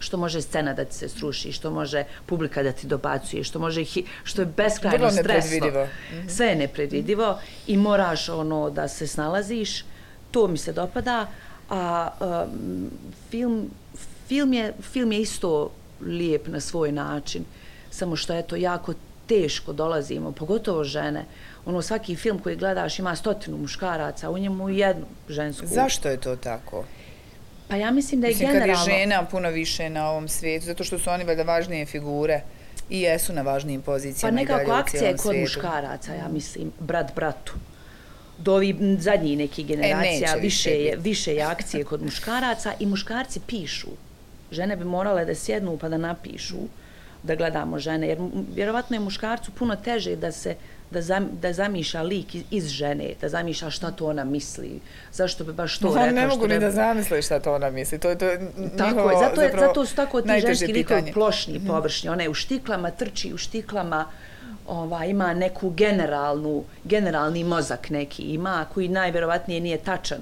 [0.00, 3.84] što može scena da ti se sruši, što može publika da ti dobacuje, što može
[4.24, 5.66] što je beskrajno stresno.
[5.66, 6.28] Mhm.
[6.28, 9.84] Sve je nepredvidivo i moraš ono da se snalaziš.
[10.30, 11.26] To mi se dopada.
[11.70, 12.90] A um,
[13.30, 13.70] film,
[14.28, 17.44] film, je, film je isto lijep na svoj način.
[17.90, 18.94] Samo što je to jako
[19.26, 21.24] teško dolazimo, pogotovo žene.
[21.66, 25.66] Ono, svaki film koji gledaš ima stotinu muškaraca, u njemu jednu žensku.
[25.66, 26.84] Zašto je to tako?
[27.70, 28.72] Pa ja mislim da je mislim, generalno...
[28.72, 31.86] Mislim, kad je žena puno više na ovom svijetu, zato što su oni valjda važnije
[31.86, 32.40] figure
[32.90, 34.36] i jesu na važnijim pozicijama.
[34.36, 37.52] Pa nekako akcija je kod muškaraca, ja mislim, brat bratu.
[38.38, 43.40] Do ovi zadnjih nekih generacija e, više, je, više je akcije kod muškaraca i muškarci
[43.46, 43.88] pišu.
[44.50, 46.58] Žene bi morale da sjednu pa da napišu
[47.22, 48.18] da gledamo žene, jer
[48.54, 50.56] vjerovatno je muškarcu puno teže da se
[50.90, 54.80] da, zam, da zamišlja lik iz, iz žene, da zamišlja šta to ona misli,
[55.12, 56.10] zašto bi baš to no, rekla.
[56.10, 58.26] Ne mogu ni da zamisli šta to ona misli, to je to
[58.78, 61.66] tako je, zato, je, zato su tako ti ženski likovi plošni, mm -hmm.
[61.66, 64.06] površni, ona je u štiklama, trči u štiklama,
[64.66, 70.20] ova, ima neku generalnu, generalni mozak neki ima, koji najvjerovatnije nije tačan.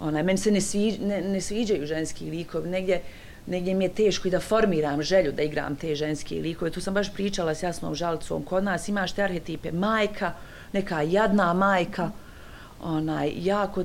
[0.00, 3.00] Ona, meni se ne, sviđ, ne, ne sviđaju ženski likovi, negdje,
[3.46, 6.70] negdje mi je teško i da formiram želju da igram te ženske likove.
[6.70, 8.44] Tu sam baš pričala s jasnom žalicom.
[8.44, 10.32] Kod nas imaš te arhetipe majka,
[10.72, 12.10] neka jadna majka,
[12.82, 13.84] onaj, jako,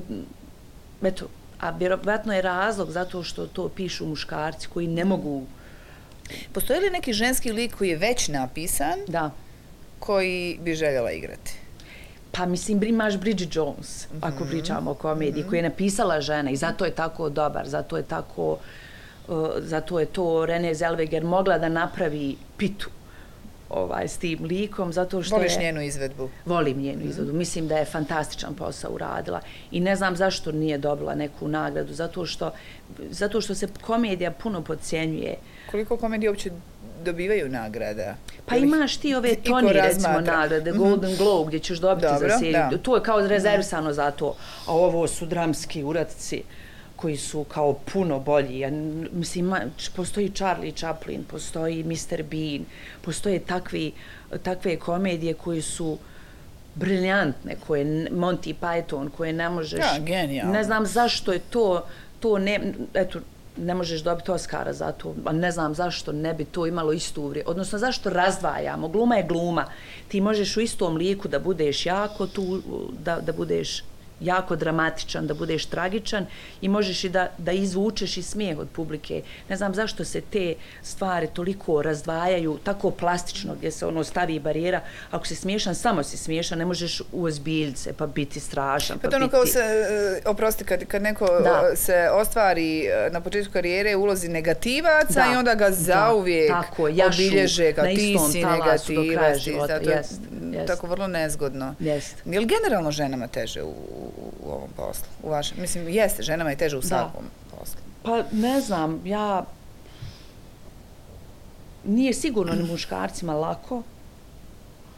[1.02, 1.28] eto,
[1.60, 5.46] a vjerovatno je razlog zato što to pišu muškarci koji ne mogu...
[6.52, 9.30] Postoji li neki ženski lik koji je već napisan, da.
[9.98, 11.52] koji bi željela igrati?
[12.32, 14.28] Pa mislim, imaš Bridget Jones, mm -hmm.
[14.28, 14.50] ako mhm.
[14.50, 15.48] pričamo o komediji, mm -hmm.
[15.48, 18.58] koju je napisala žena i zato je tako dobar, zato je tako
[19.58, 22.90] zato je to Rene Zellweger mogla da napravi pitu
[23.68, 25.58] ovaj, s tim likom, zato što Voliš je...
[25.58, 26.30] njenu izvedbu?
[26.44, 27.08] Volim njenu mm.
[27.08, 27.32] izvedbu.
[27.32, 29.40] Mislim da je fantastičan posao uradila.
[29.70, 32.50] I ne znam zašto nije dobila neku nagradu, zato što,
[33.10, 35.34] zato što se komedija puno podcjenjuje.
[35.70, 36.50] Koliko komedije uopće
[37.04, 38.14] dobivaju nagrada?
[38.46, 40.78] Pa imaš ti ove Tony, recimo, nagrade, mhm.
[40.78, 41.18] Golden mm -hmm.
[41.18, 42.52] Globe, gdje ćeš dobiti Dobro, za seriju.
[42.70, 42.78] Da.
[42.78, 43.94] To je kao rezervisano mm.
[43.94, 44.36] za to.
[44.66, 46.42] A ovo su dramski uradci
[46.96, 48.58] koji su kao puno bolji.
[48.58, 48.70] Ja,
[49.12, 49.54] mislim,
[49.96, 52.22] postoji Charlie Chaplin, postoji Mr.
[52.22, 52.64] Bean,
[53.02, 53.92] postoje takvi,
[54.42, 55.98] takve komedije koji su
[56.74, 59.80] briljantne, koje Monty Python, koje ne možeš...
[59.80, 60.52] Ja, genijalno.
[60.52, 61.86] Ne znam zašto je to,
[62.20, 63.20] to ne, eto,
[63.56, 67.22] ne možeš dobiti Oscara za to, a ne znam zašto ne bi to imalo istu
[67.22, 67.42] uvri.
[67.46, 68.88] Odnosno, zašto razdvajamo?
[68.88, 69.64] Gluma je gluma.
[70.08, 72.62] Ti možeš u istom liku da budeš jako tu,
[73.04, 73.82] da, da budeš
[74.20, 76.26] jako dramatičan, da budeš tragičan
[76.60, 79.22] i možeš i da, da izvučeš i smijeh od publike.
[79.48, 84.80] Ne znam zašto se te stvari toliko razdvajaju, tako plastično, gdje se ono stavi barijera.
[85.10, 88.98] Ako si smiješan, samo si smiješan, ne možeš u ozbiljce pa biti strašan.
[88.98, 91.68] Pa, pa ono kao se, uh, oprosti, kad, kad neko da.
[91.72, 95.32] E, se ostvari uh, na početku karijere ulozi negativaca da.
[95.32, 96.62] i onda ga zauvijek da.
[96.62, 99.38] tako, jašu, obilježe ga, ti si negativac.
[99.68, 100.02] Zato je
[100.66, 101.74] tako vrlo nezgodno.
[101.78, 102.16] Jest.
[102.24, 103.74] Je li generalno ženama teže u,
[104.42, 105.06] u ovom poslu?
[105.22, 107.80] U vašem, mislim, jeste, ženama je teže u svakom poslu.
[108.02, 109.44] Pa ne znam, ja...
[111.84, 113.82] Nije sigurno ni muškarcima lako,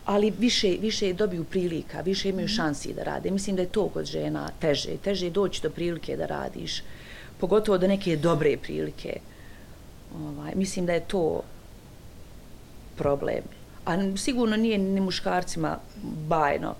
[0.04, 2.54] ali više, više dobiju prilika, više imaju mhm.
[2.54, 3.30] šansi da rade.
[3.30, 4.96] Mislim da je to kod žena teže.
[5.04, 6.82] Teže je doći do prilike da radiš.
[7.40, 9.20] Pogotovo do neke dobre prilike.
[10.14, 11.42] Ovaj, mislim da je to
[12.96, 13.42] problem.
[13.84, 15.78] A sigurno nije ni muškarcima
[16.28, 16.74] bajno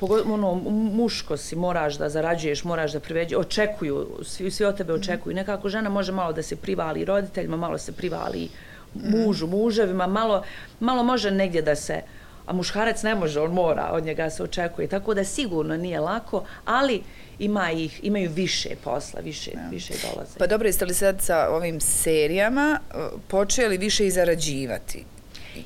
[0.00, 0.54] ono,
[0.92, 5.00] muško si, moraš da zarađuješ, moraš da priveđe, očekuju, svi, svi od tebe mhm.
[5.02, 5.34] očekuju.
[5.34, 8.48] Nekako žena može malo da se privali roditeljima, malo se privali
[8.94, 10.42] mužu, muževima, malo,
[10.80, 12.00] malo može negdje da se,
[12.46, 14.88] a muškarac ne može, on mora, od njega se očekuje.
[14.88, 17.02] Tako da sigurno nije lako, ali
[17.38, 19.68] ima ih, imaju više posla, više, ja.
[19.70, 20.38] više dolaze.
[20.38, 22.80] Pa dobro, jeste li sad sa ovim serijama
[23.28, 25.04] počeli više i zarađivati?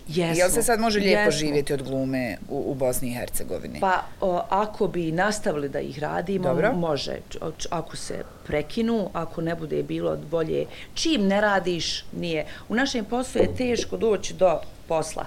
[0.09, 0.39] Jesmo.
[0.39, 1.39] Jel se sad može lijepo jesmo.
[1.39, 3.81] živjeti od glume u, u Bosni i Hercegovini?
[3.81, 6.73] Pa o, ako bi nastavili da ih radimo, Dobro.
[6.73, 7.17] može.
[7.71, 10.67] Ako se prekinu, ako ne bude bilo bolje.
[10.95, 12.47] Čim ne radiš, nije.
[12.69, 15.27] U našem poslu je teško doći do posla.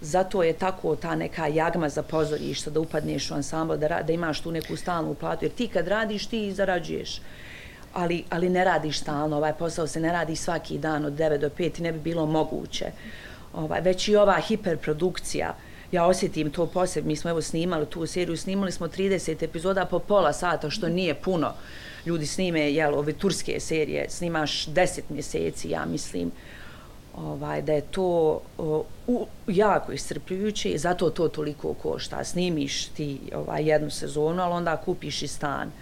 [0.00, 4.40] Zato je tako ta neka jagma za pozorište, da upadneš u ansambl, da, da imaš
[4.40, 5.44] tu neku stalnu platu.
[5.44, 7.20] Jer ti kad radiš, ti zarađuješ.
[7.92, 11.48] Ali, ali ne radiš stalno, ovaj posao se ne radi svaki dan od 9 do
[11.48, 12.90] 5 i ne bi bilo moguće
[13.56, 15.54] ovaj, već i ova hiperprodukcija,
[15.92, 19.98] ja osjetim to posebno, mi smo evo snimali tu seriju, snimali smo 30 epizoda po
[19.98, 21.52] pola sata, što nije puno.
[22.06, 26.30] Ljudi snime, jel, ove turske serije, snimaš 10 mjeseci, ja mislim,
[27.16, 32.24] ovaj, da je to o, u, jako iscrpljujuće i zato to toliko košta.
[32.24, 35.72] Snimiš ti ovaj, jednu sezonu, ali onda kupiš i stan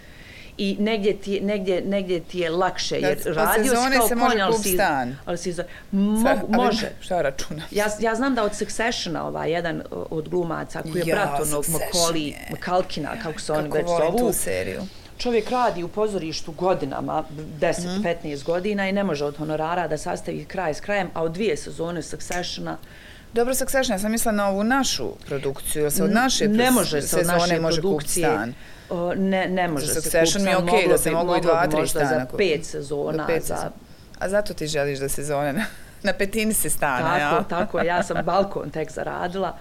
[0.59, 4.41] i negdje ti, negdje, negdje ti je lakše jer da, radio si kao se konj,
[4.41, 4.79] ali si,
[5.25, 6.91] ali si za, mo, Sad, može.
[7.01, 7.63] Šta računa?
[7.71, 11.65] Ja, ja znam da od Successiona ovaj, jedan od glumaca koji je ja, brat onog
[11.69, 13.99] Makoli, Makalkina, kako se oni već zovu.
[13.99, 14.83] Kako tu seriju?
[15.19, 17.25] Čovjek radi u pozorištu godinama,
[17.61, 18.45] 10-15 mm.
[18.45, 22.03] godina i ne može od honorara da sastavi kraj s krajem, a od dvije sezone
[22.03, 22.77] Successiona
[23.35, 27.21] Dobro, Succession, ja sam mislila na ovu našu produkciju, se od naše ne može se
[27.21, 28.55] od naše može produkcije, stan.
[28.91, 31.67] O, ne, ne može se kupiti mi je okej okay, da se mogu i dva,
[31.67, 32.09] tri stana.
[32.09, 33.17] Za pet sezona.
[33.17, 33.61] Za pet sezona.
[33.61, 33.71] Za...
[34.19, 35.65] A zato ti želiš da sezone na,
[36.03, 37.45] na petini se stane, tako, ja?
[37.59, 39.57] Tako, ja sam balkon tek zaradila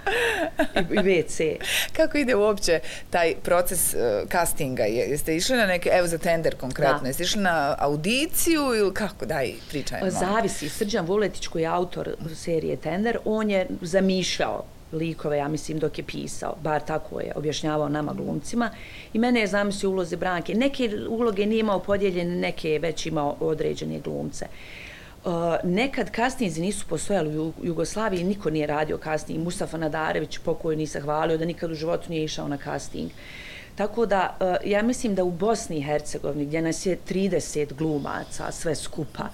[0.76, 1.56] i, i WC.
[1.94, 4.84] Kako ide uopće taj proces uh, castinga?
[4.84, 7.08] Jeste išli na neke, evo za tender konkretno, da.
[7.08, 9.26] jeste išli na audiciju ili kako?
[9.26, 10.10] Daj, pričaj.
[10.10, 10.70] Zavisi.
[10.70, 16.04] Srđan Vuletić koji je autor serije Tender, on je zamišljao likove, ja mislim, dok je
[16.04, 16.56] pisao.
[16.64, 18.70] Bar tako je objašnjavao nama glumcima.
[19.14, 20.54] I mene je zamislio ulozi Branke.
[20.54, 24.46] Neke uloge nije imao podijeljene, neke je već imao određene glumce.
[25.26, 25.32] Uh,
[25.64, 29.44] nekad kastinzi nisu postojali u Jugoslaviji, niko nije radio casting.
[29.44, 33.12] Mustafa Nadarević pokojni se hvalio da nikad u životu nije išao na casting.
[33.76, 38.52] Tako da, uh, ja mislim da u Bosni i Hercegovini, gdje nas je 30 glumaca,
[38.52, 39.30] sve skupa,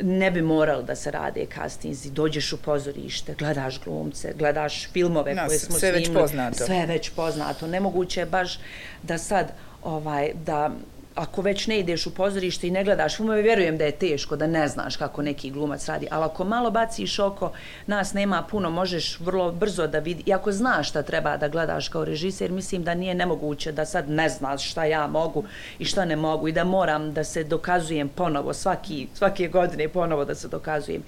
[0.00, 2.10] ne bi moralo da se rade castinzi.
[2.10, 6.04] Dođeš u pozorište, gledaš glumce, gledaš filmove no, koje smo sve snimili.
[6.04, 6.64] Sve već poznato.
[6.64, 7.66] Sve već poznato.
[7.66, 8.58] Nemoguće je baš
[9.02, 10.70] da sad, ovaj, da
[11.16, 14.46] ako već ne ideš u pozorište i ne gledaš filmove, vjerujem da je teško, da
[14.46, 17.52] ne znaš kako neki glumac radi, ali ako malo baciš oko,
[17.86, 21.88] nas nema puno, možeš vrlo brzo da vidi, i ako znaš šta treba da gledaš
[21.88, 25.44] kao režiser, mislim da nije nemoguće da sad ne znaš šta ja mogu
[25.78, 30.24] i šta ne mogu i da moram da se dokazujem ponovo, svaki, svake godine ponovo
[30.24, 31.02] da se dokazujem.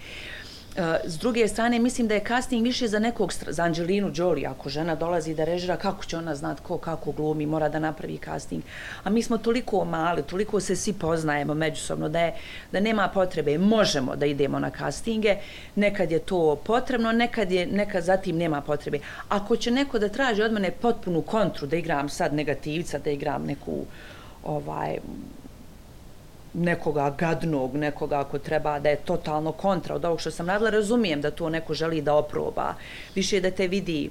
[0.78, 4.68] E, s druge strane, mislim da je casting više za nekog, za Angelinu Jolie, ako
[4.68, 8.62] žena dolazi da režira, kako će ona znat ko kako glumi, mora da napravi casting.
[9.04, 12.34] A mi smo toliko mali, toliko se svi poznajemo međusobno, da, je,
[12.72, 15.36] da nema potrebe, možemo da idemo na castinge,
[15.74, 18.98] nekad je to potrebno, nekad, je, nekad zatim nema potrebe.
[19.28, 23.44] Ako će neko da traži od mene potpunu kontru, da igram sad negativca, da igram
[23.46, 23.84] neku
[24.44, 24.98] ovaj,
[26.59, 29.94] nekoga gadnog, nekoga ako treba da je totalno kontra.
[29.94, 32.75] Od ovog što sam radila, razumijem da to neko želi da oproba,
[33.14, 34.11] više da te vidi,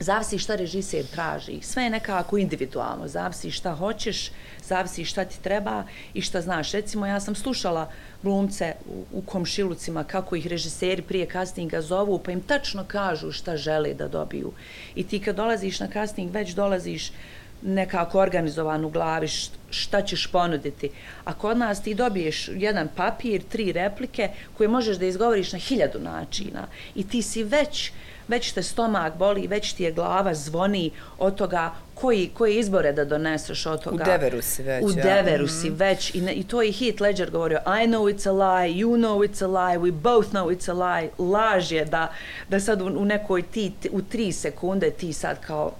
[0.00, 4.30] zavisi šta režiser traži, sve je nekako individualno, zavisi šta hoćeš,
[4.64, 6.72] zavisi šta ti treba i šta znaš.
[6.72, 7.90] Recimo, ja sam slušala
[8.22, 13.56] glumce u, u komšilucima kako ih režiseri prije castinga zovu, pa im tačno kažu šta
[13.56, 14.52] žele da dobiju.
[14.94, 17.12] I ti kad dolaziš na casting, već dolaziš
[17.62, 19.28] nekako organizovan u glavi
[19.70, 20.90] šta ćeš ponuditi.
[21.24, 25.98] A kod nas ti dobiješ jedan papir, tri replike koje možeš da izgovoriš na hiljadu
[25.98, 27.92] načina i ti si već
[28.28, 33.04] već te stomak boli, već ti je glava zvoni od toga koji, koji izbore da
[33.04, 34.04] doneseš od toga.
[34.04, 34.84] U deveru si već.
[34.84, 35.48] U deveru ja.
[35.48, 35.78] si mhm.
[35.78, 36.14] već.
[36.14, 39.28] I, ne, I to je Heath Ledger govorio, I know it's a lie, you know
[39.28, 41.10] it's a lie, we both know it's a lie.
[41.18, 42.12] Laž je da,
[42.48, 45.72] da sad u, u nekoj ti, u tri sekunde ti sad kao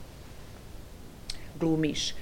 [1.61, 2.15] glumiš.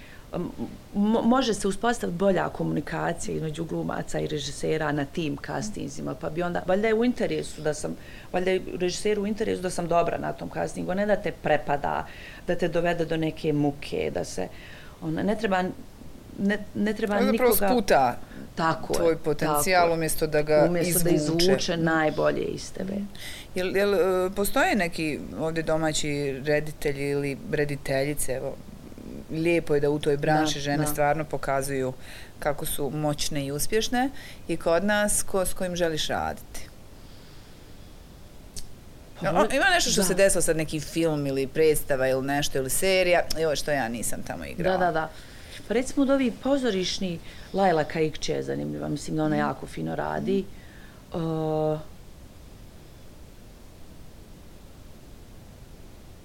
[1.24, 6.62] može se uspostaviti bolja komunikacija između glumaca i režisera na tim castingzima, pa bi onda,
[6.66, 7.96] valjda je u interesu da sam,
[8.32, 12.06] valjda je režiseru u interesu da sam dobra na tom castingu, ne da te prepada,
[12.46, 14.48] da te dovede do neke muke, da se,
[15.02, 15.62] ona, ne treba,
[16.38, 17.44] ne, ne treba nikoga...
[17.44, 18.18] Ovo sputa
[18.56, 21.46] tako tvoj je, potencijal tako umjesto da ga umjesto izvuče.
[21.46, 22.94] da izvuče najbolje iz tebe.
[23.54, 28.56] Jel, jel, e, postoje neki ovdje domaći reditelji ili rediteljice, evo,
[29.30, 30.90] lijepo je da u toj branši da, žene da.
[30.90, 31.92] stvarno pokazuju
[32.38, 34.10] kako su moćne i uspješne
[34.48, 36.68] i kod nas ko, s kojim želiš raditi.
[39.20, 40.06] Pa, ima nešto što da.
[40.06, 44.22] se desilo sad neki film ili predstava ili nešto ili serija, evo što ja nisam
[44.22, 44.78] tamo igrala.
[44.78, 45.10] Da, da, da.
[45.68, 47.18] Pa recimo od ovih pozorišni
[47.52, 49.38] Lajla Kaikće je zanimljiva, mislim da ona mm.
[49.38, 50.44] jako fino radi.
[51.12, 51.80] Uh,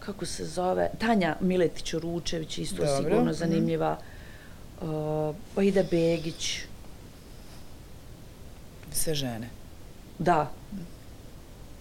[0.05, 2.97] kako se zove, Tanja Miletić-Ručević, isto Dobro.
[2.97, 3.33] sigurno mhm.
[3.33, 3.97] zanimljiva,
[4.81, 4.89] mm.
[4.89, 6.59] uh, Oida Begić.
[8.91, 9.49] Sve žene.
[10.19, 10.51] Da.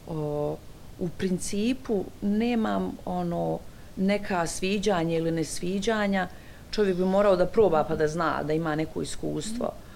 [0.06, 0.16] Uh,
[0.98, 3.58] u principu nemam ono
[3.96, 6.28] neka sviđanja ili nesviđanja,
[6.70, 9.66] čovjek bi morao da proba pa da zna da ima neko iskustvo.
[9.66, 9.90] Mm.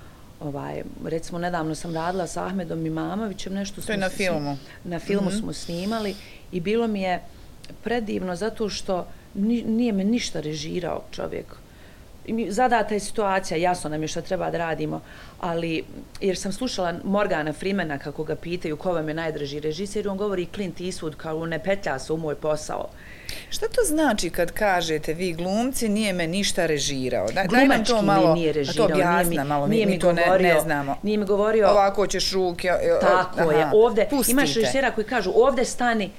[0.47, 4.57] Ovaj, recimo, nedavno sam radila sa Ahmedom Imamovićem, nešto to je na filmu.
[4.85, 5.41] Na filmu mm -hmm.
[5.41, 6.15] smo snimali
[6.53, 7.23] i bilo mi je,
[7.85, 11.47] predivno zato što nije me ništa režirao čovjek.
[12.49, 15.01] Zadata je situacija, jasno nam je što treba da radimo,
[15.41, 15.85] ali
[16.21, 20.47] jer sam slušala Morgana Freemana kako ga pitaju ko vam je najdraži režiser, on govori
[20.55, 22.89] Clint Eastwood kao ne petlja se u moj posao.
[23.51, 27.27] Šta to znači kad kažete vi glumci nije me ništa režirao?
[27.27, 29.99] Da, daj nam to malo, nije režirao, to objasna nije mi, malo, nije mi, mi
[29.99, 30.97] to govorio, ne, ne znamo.
[31.03, 31.69] Nije mi govorio...
[31.69, 32.71] Ovako ćeš ruke...
[33.01, 36.11] Tako aha, je, ovde, imaš režisera koji kažu ovde stani,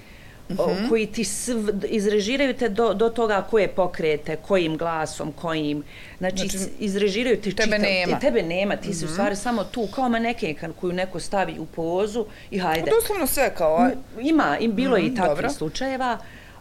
[0.49, 0.89] -hmm.
[0.89, 5.83] koji ti sv, izrežiraju te do, do toga koje pokrete, kojim glasom, kojim,
[6.17, 8.19] znači, znači izrežiraju te tebe nema.
[8.19, 8.95] tebe nema, ti mm -hmm.
[8.95, 9.13] si u mhm.
[9.13, 12.91] stvari samo tu, kao manekenkan koju neko stavi u pozu i hajde.
[12.91, 13.89] Doslovno sve kao...
[14.21, 15.49] Ima, im bilo mm -hmm, i takvih dobro.
[15.49, 16.17] slučajeva.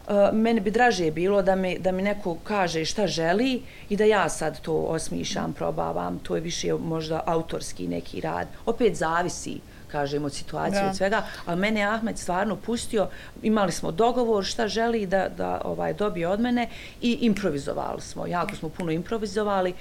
[0.08, 4.04] Uh, meni bi draže bilo da mi, da mi neko kaže šta želi i da
[4.04, 8.48] ja sad to osmišljam, probavam, to je više možda autorski neki rad.
[8.66, 9.60] Opet zavisi
[9.92, 10.88] kažem, od situacije, da.
[10.88, 13.08] od svega, ali mene je Ahmed stvarno pustio,
[13.42, 16.68] imali smo dogovor šta želi da, da ovaj dobije od mene
[17.02, 19.74] i improvizovali smo, jako smo puno improvizovali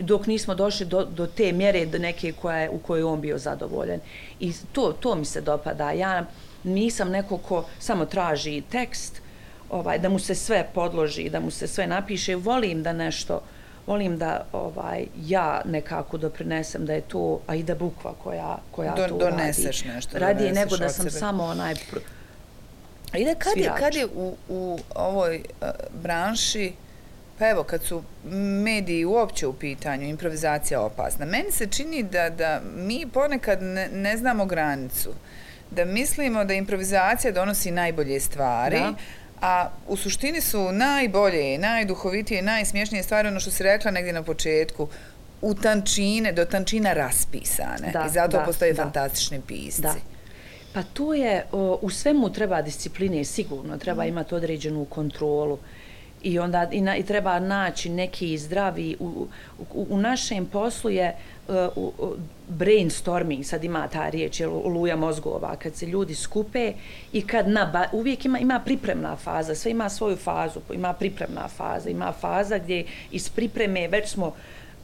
[0.00, 3.38] dok nismo došli do, do te mjere do neke koja je, u kojoj on bio
[3.38, 4.00] zadovoljen.
[4.40, 5.90] I to, to mi se dopada.
[5.90, 6.24] Ja
[6.64, 9.22] nisam neko ko samo traži tekst,
[9.70, 12.36] ovaj, da mu se sve podloži, da mu se sve napiše.
[12.36, 13.42] Volim da nešto,
[13.88, 19.16] volim da ovaj ja nekako doprinesem da je to Aida Bukva koja, koja Do, to
[19.18, 19.94] doneseš radi.
[19.94, 20.18] nešto.
[20.18, 21.98] Radi nego da sam samo onaj pr...
[23.12, 25.68] Aida, kad je, kad je u, u ovoj uh,
[26.02, 26.72] branši,
[27.38, 28.02] pa evo, kad su
[28.64, 34.16] mediji uopće u pitanju, improvizacija opasna, meni se čini da, da mi ponekad ne, ne
[34.16, 35.10] znamo granicu
[35.70, 38.94] da mislimo da improvizacija donosi najbolje stvari, da
[39.40, 44.88] a u suštini su najbolje, najduhovitije, najsmješnije stvari, ono što si rekla negdje na početku,
[45.42, 47.90] u tančine, do tančina raspisane.
[47.92, 48.82] Da, I zato da, postoje da.
[48.82, 49.82] fantastični pisci.
[49.82, 49.94] Da.
[50.72, 54.08] Pa to je, o, u svemu treba discipline, sigurno, treba mm.
[54.08, 55.58] imati određenu kontrolu.
[56.22, 59.26] I onda i, na, i treba naći neki zdravi, u,
[59.72, 61.16] u, u našem poslu je
[61.48, 62.12] uh,
[62.48, 66.72] brainstorming, sad ima ta riječ, je luja mozgova, kad se ljudi skupe
[67.12, 71.90] i kad na, uvijek ima, ima pripremna faza, sve ima svoju fazu, ima pripremna faza,
[71.90, 74.34] ima faza gdje iz pripreme već smo uh,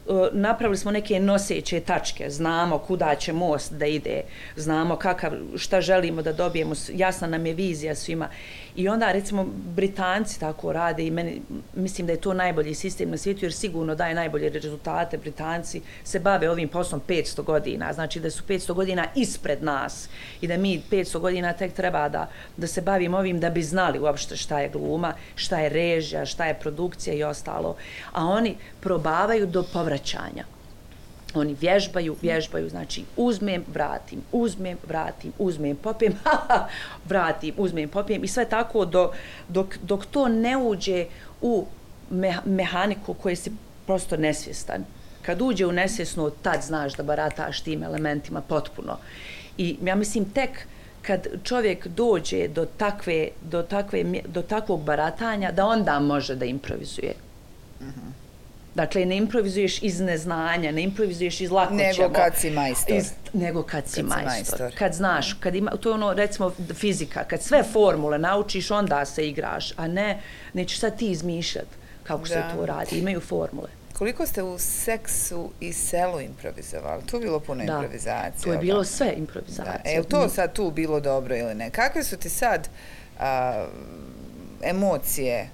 [0.08, 4.22] E, napravili smo neke noseće tačke, znamo kuda će most da ide,
[4.56, 8.28] znamo kakav, šta želimo da dobijemo, jasna nam je vizija svima.
[8.76, 9.46] I onda, recimo,
[9.76, 11.40] Britanci tako rade i meni,
[11.74, 15.18] mislim da je to najbolji sistem na svijetu, jer sigurno daje najbolje rezultate.
[15.18, 20.08] Britanci se bave ovim poslom 500 godina, znači da su 500 godina ispred nas
[20.40, 23.98] i da mi 500 godina tek treba da, da se bavimo ovim da bi znali
[23.98, 27.76] uopšte šta je gluma, šta je režija, šta je produkcija i ostalo.
[28.12, 29.62] A oni probavaju do
[29.94, 30.44] povraćanja.
[31.34, 36.14] Oni vježbaju, vježbaju, znači uzmem, vratim, uzmem, vratim, uzmem, popijem,
[37.10, 39.12] vratim, uzmem, popijem i sve tako do,
[39.48, 41.06] dok, dok to ne uđe
[41.42, 41.66] u
[42.10, 43.52] me, mehaniku koje si
[43.86, 44.84] prosto nesvjestan.
[45.22, 48.98] Kad uđe u nesvjesno, tad znaš da barataš tim elementima potpuno.
[49.58, 50.66] I ja mislim tek
[51.02, 57.14] kad čovjek dođe do takve, do takve, do takvog baratanja, da onda može da improvizuje.
[57.80, 58.00] Uh mhm.
[58.00, 58.23] -huh.
[58.74, 61.82] Dakle, ne improvizuješ iz neznanja, ne improvizuješ iz lakoćemo.
[61.82, 62.96] Nego kad si majstor.
[62.96, 64.26] Iz, nego kad si kad majstor.
[64.26, 64.74] majstor.
[64.78, 69.28] Kad znaš, kad ima, to je ono, recimo, fizika, kad sve formule naučiš, onda se
[69.28, 70.20] igraš, a ne,
[70.52, 71.68] nećeš sad ti izmišljati
[72.02, 72.26] kako da.
[72.26, 72.98] se to radi.
[72.98, 73.68] Imaju formule.
[73.98, 77.02] Koliko ste u seksu i selu improvizovali?
[77.06, 77.72] Tu je bilo puno da.
[77.72, 78.42] improvizacije.
[78.42, 79.80] Tu je bilo sve improvizacije.
[79.84, 79.90] Da.
[79.90, 81.70] E, je to sad tu bilo dobro ili ne?
[81.70, 82.68] Kakve su ti sad
[83.18, 83.66] a,
[84.62, 85.50] emocije,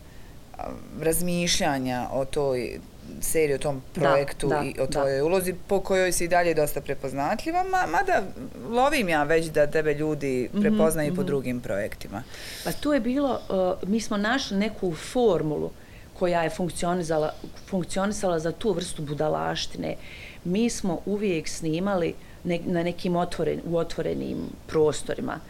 [0.58, 0.64] a,
[1.00, 2.80] razmišljanja o toj
[3.20, 5.24] seriju o tom projektu da, da, i o tvojoj da.
[5.24, 8.22] ulozi po kojoj si dalje dosta prepoznatljiva, ma, mada
[8.70, 11.16] lovim ja već da tebe ljudi mhm, prepoznaju mm -hmm.
[11.16, 12.22] po drugim projektima.
[12.64, 15.70] Pa tu je bilo, uh, mi smo našli neku formulu
[16.18, 17.32] koja je funkcionisala,
[17.66, 19.96] funkcionisala za tu vrstu budalaštine.
[20.44, 22.14] Mi smo uvijek snimali
[22.44, 25.40] ne, na nekim otvoren, u otvorenim prostorima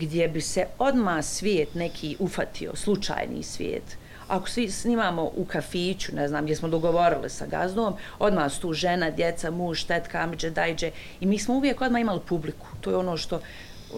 [0.00, 3.96] gdje bi se odma svijet neki ufatio, slučajni svijet,
[4.30, 8.72] ako svi snimamo u kafiću, ne znam, gdje smo dogovorili sa gazdom, odmah su tu
[8.72, 12.66] žena, djeca, muž, tetka, amiđe, dajđe i mi smo uvijek odmah imali publiku.
[12.80, 13.40] To je ono što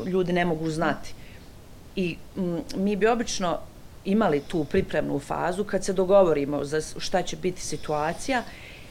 [0.06, 1.14] ljudi ne mogu znati.
[1.96, 3.58] I m, mi bi obično
[4.04, 8.42] imali tu pripremnu fazu kad se dogovorimo za šta će biti situacija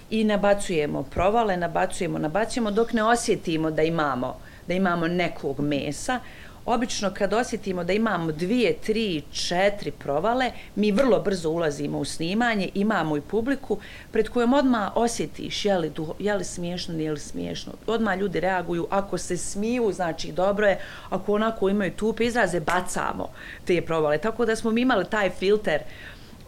[0.09, 4.37] i nabacujemo provale, nabacujemo, nabacujemo dok ne osjetimo da imamo
[4.67, 6.19] da imamo nekog mesa,
[6.65, 12.69] Obično kad osjetimo da imamo dvije, tri, četiri provale, mi vrlo brzo ulazimo u snimanje,
[12.73, 13.79] imamo i publiku
[14.11, 17.73] pred kojom odmah osjetiš je li, duho, je li smiješno, nije li smiješno.
[17.87, 23.29] Odmah ljudi reaguju, ako se smiju, znači dobro je, ako onako imaju tupe izraze, bacamo
[23.65, 24.17] te provale.
[24.17, 25.81] Tako da smo mi imali taj filter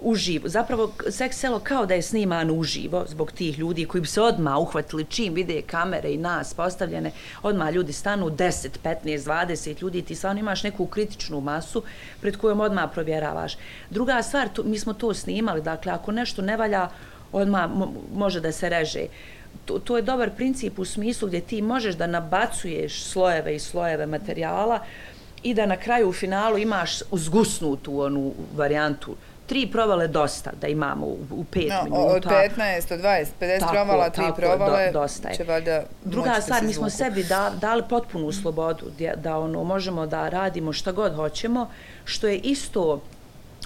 [0.04, 0.50] uživo.
[0.50, 4.58] Zapravo, seks selo kao da je sniman uživo zbog tih ljudi koji bi se odmah
[4.58, 7.12] uhvatili čim vide kamere i nas postavljene.
[7.44, 11.84] Odmah ljudi stanu 10, 15, 20 ljudi ti stvarno imaš neku kritičnu masu
[12.22, 13.58] pred kojom odmah provjeravaš.
[13.90, 16.90] Druga stvar, tu, mi smo to snimali, dakle, ako nešto ne valja,
[17.32, 17.70] odmah
[18.16, 19.06] može da se reže.
[19.66, 24.06] To, to je dobar princip u smislu gdje ti možeš da nabacuješ slojeve i slojeve
[24.06, 24.80] materijala,
[25.44, 29.16] i da na kraju u finalu imaš uzgusnutu onu varijantu
[29.54, 32.16] tri provale dosta da imamo u, u pet no, minuta.
[32.16, 35.36] Od 15 od 20, 50 tako, provala, tri tako, provale, do, dosta je.
[35.36, 40.06] će valjda Druga stvar, mi smo sebi da, dali potpunu slobodu da, da ono, možemo
[40.06, 41.70] da radimo šta god hoćemo,
[42.06, 43.02] što je isto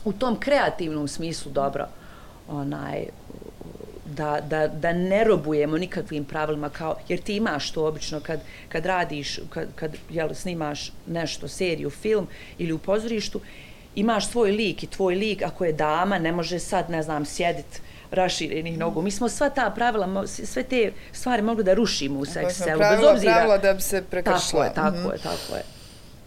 [0.04, 1.88] u tom kreativnom smislu dobro.
[2.48, 3.06] Onaj,
[4.06, 8.86] da, da, da ne robujemo nikakvim pravilima kao, jer ti imaš to obično kad, kad
[8.86, 12.28] radiš, kad, kad jel, snimaš nešto, seriju, film
[12.58, 13.42] ili u pozorištu,
[13.98, 17.82] imaš svoj lik i tvoj lik, ako je dama, ne može sad, ne znam, sjedit
[18.12, 19.02] raširenih nogu.
[19.02, 22.80] Mi smo sva ta pravila, sve te stvari mogli da rušimo u seks selu.
[22.80, 23.34] Pravila, obzira...
[23.34, 24.64] pravila da bi se prekršila.
[24.64, 25.14] Tako je, tako mm -hmm.
[25.14, 25.64] je, tako je.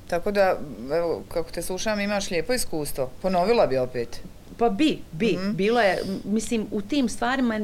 [0.08, 0.58] Tako da,
[0.94, 3.10] evo, kako te slušam, imaš lijepo iskustvo.
[3.22, 4.20] Ponovila bi opet.
[4.60, 5.32] Pa bi, bi.
[5.32, 5.54] Mm -hmm.
[5.54, 7.60] Bilo je, mislim, u tim stvarima e,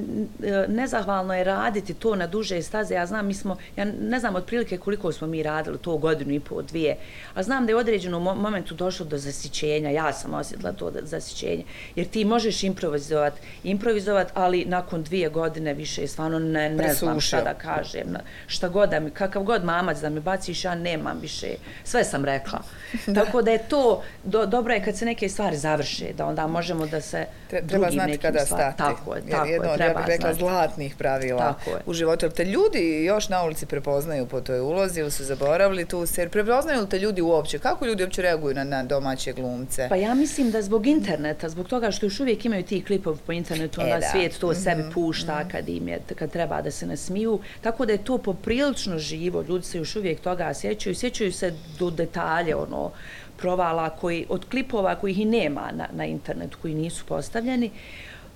[0.69, 2.95] nezahvalno je raditi to na duže staze.
[2.95, 6.41] Ja znam, mi smo, ja ne znam otprilike koliko smo mi radili to godinu i
[6.41, 6.97] pol, dvije,
[7.35, 9.91] a znam da je u određenom momentu došlo do zasićenja.
[9.91, 11.65] Ja sam osjetila to zasićenje.
[11.97, 13.35] Jer ti možeš improvizovat,
[13.65, 18.17] improvizovat, ali nakon dvije godine više stvarno ne, ne znam šta da kažem.
[18.47, 21.49] Šta god da mi, kakav god mamac da me baciš, ja nemam više.
[21.85, 22.63] Sve sam rekla.
[23.15, 26.86] Tako da je to, do, dobro je kad se neke stvari završe, da onda možemo
[26.91, 28.61] da se Treba drugim znati kada stvar.
[28.61, 28.79] stati.
[28.79, 30.39] Tako je, tako jedno, je, treba ja bih rekla znati.
[30.39, 32.31] zlatnih pravila tako u životu.
[32.31, 36.31] Te ljudi još na ulici prepoznaju po toj ulozi ili su zaboravili tu ser.
[36.31, 37.59] Prepoznaju li te ljudi uopće?
[37.59, 39.87] Kako ljudi uopće reaguju na, na domaće glumce?
[39.89, 43.33] Pa ja mislim da zbog interneta, zbog toga što još uvijek imaju ti klipovi po
[43.33, 44.63] internetu, e, onda svijet to mm -hmm.
[44.63, 45.51] sebi pušta mm -hmm.
[45.53, 47.41] kad im je, kad treba da se nasmiju.
[47.61, 49.43] Tako da je to poprilično živo.
[49.49, 50.95] Ljudi se još uvijek toga sjećaju.
[50.95, 52.91] Sjećaju se do detalje, ono,
[53.39, 57.71] provala koji, od klipova kojih i nema na, na internetu, koji nisu postavljeni.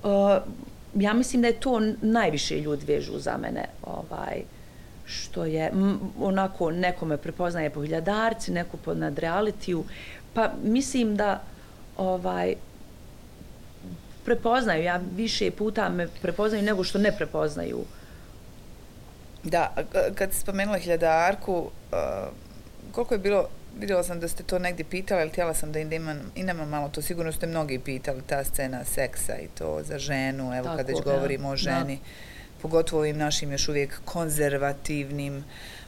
[0.03, 0.11] Uh,
[0.95, 4.43] ja mislim da je to najviše ljudi vežu za mene, ovaj,
[5.05, 9.85] što je m, onako nekome prepoznaje po hiljadarci, neko po nadrealitiju,
[10.35, 11.43] pa mislim da
[11.97, 12.55] ovaj,
[14.25, 17.85] prepoznaju, ja više puta me prepoznaju nego što ne prepoznaju.
[19.45, 19.75] Da,
[20.15, 21.69] kad si spomenula hiljadarku, uh,
[22.93, 23.49] koliko je bilo
[23.79, 26.89] vidjela sam da ste to negdje pitali, ali htjela sam da imam, i nema malo,
[26.89, 30.89] to sigurno ste mnogi pitali, ta scena seksa i to za ženu, evo Tako, kad
[30.89, 32.63] već govorimo o ženi, da.
[32.63, 35.45] pogotovo ovim našim još uvijek konzervativnim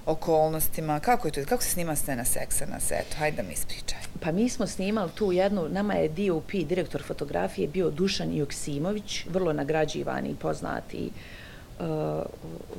[0.07, 1.01] okolnostima.
[1.01, 1.45] Kako je to?
[1.49, 3.16] Kako se snima scena seksa na setu?
[3.18, 3.99] Hajde da mi ispričaj.
[4.20, 9.53] Pa mi smo snimali tu jednu, nama je DOP, direktor fotografije, bio Dušan Joksimović, vrlo
[9.53, 11.11] nagrađivani i poznati
[11.80, 11.87] uh,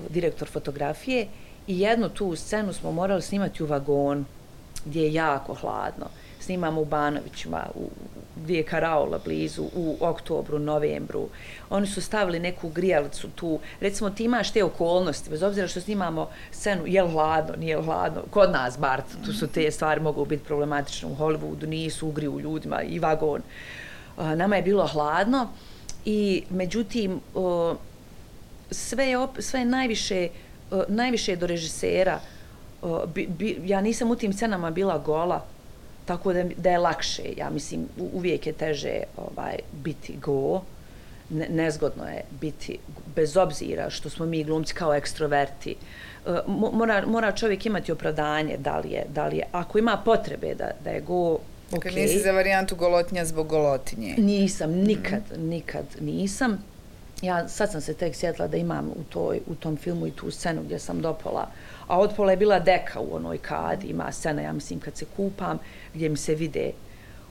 [0.10, 1.28] direktor fotografije
[1.68, 4.26] i jednu tu scenu smo morali snimati u vagonu
[4.86, 6.06] gdje je jako hladno.
[6.40, 7.90] Snimamo u Banovićima, u,
[8.36, 11.28] gdje je Karaola blizu, u oktobru, novembru.
[11.70, 13.60] Oni su stavili neku grijalicu tu.
[13.80, 17.84] Recimo, ti imaš te okolnosti, bez obzira što snimamo scenu, je li hladno, nije li
[17.84, 18.22] hladno.
[18.30, 22.40] Kod nas, bar, tu su te stvari mogu biti problematične u Hollywoodu, nisu ugri u
[22.40, 23.42] ljudima i vagon.
[24.18, 25.50] Nama je bilo hladno
[26.06, 27.22] i, međutim,
[28.72, 30.28] sve je, sve je najviše,
[30.88, 32.20] najviše do režisera,
[33.14, 35.46] bi, bi, ja nisam u tim scenama bila gola,
[36.06, 37.24] tako da, da je lakše.
[37.38, 40.62] Ja mislim, uvijek je teže ovaj, biti go.
[41.30, 42.78] Ne, nezgodno je biti,
[43.16, 45.76] bez obzira što smo mi glumci kao ekstroverti.
[46.26, 50.56] Uh, mora, mora čovjek imati opravdanje da li je, da li je ako ima potrebe
[50.56, 51.40] da, da je go,
[51.72, 51.96] Dakle, okay.
[51.96, 54.16] nisi za varijantu golotinja zbog golotinje?
[54.18, 55.48] Nisam, nikad, mm.
[55.48, 56.64] nikad nisam.
[57.22, 60.32] Ja sad sam se tek sjetila da imam u, toj, u tom filmu i tu
[60.32, 61.48] scenu gdje sam dopola
[61.88, 65.06] a od pola je bila deka u onoj kad, ima scena, ja mislim, kad se
[65.16, 65.60] kupam,
[65.94, 66.72] gdje mi se vide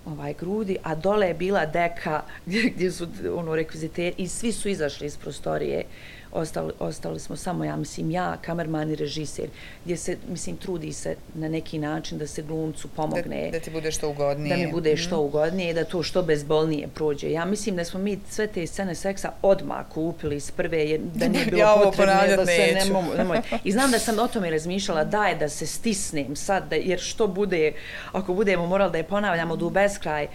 [0.07, 4.69] ovaj grudi, a dole je bila deka gdje, gdje su ono rekviziteri i svi su
[4.69, 5.85] izašli iz prostorije
[6.33, 9.49] ostali, ostali smo samo, ja mislim, ja, kamerman i režiser,
[9.85, 13.45] gdje se, mislim, trudi se na neki način da se glumcu pomogne.
[13.45, 14.57] Da, da ti bude što ugodnije.
[14.57, 15.27] Da mi bude što mm.
[15.27, 17.31] ugodnije i da to što bezbolnije prođe.
[17.31, 21.29] Ja mislim da smo mi sve te scene seksa odmah kupili iz prve, jer da
[21.29, 23.41] nije bilo ja potrebno da se nemoj, nemoj.
[23.65, 27.27] I znam da sam o tome razmišljala, daj da se stisnem sad, da, jer što
[27.27, 27.73] bude,
[28.13, 30.27] ako budemo morali da je ponavljamo do beskraj,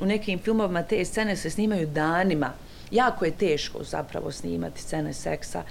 [0.00, 2.52] u nekim filmovima te scene se snimaju danima,
[2.90, 5.62] jako je teško zapravo snimati scene seksa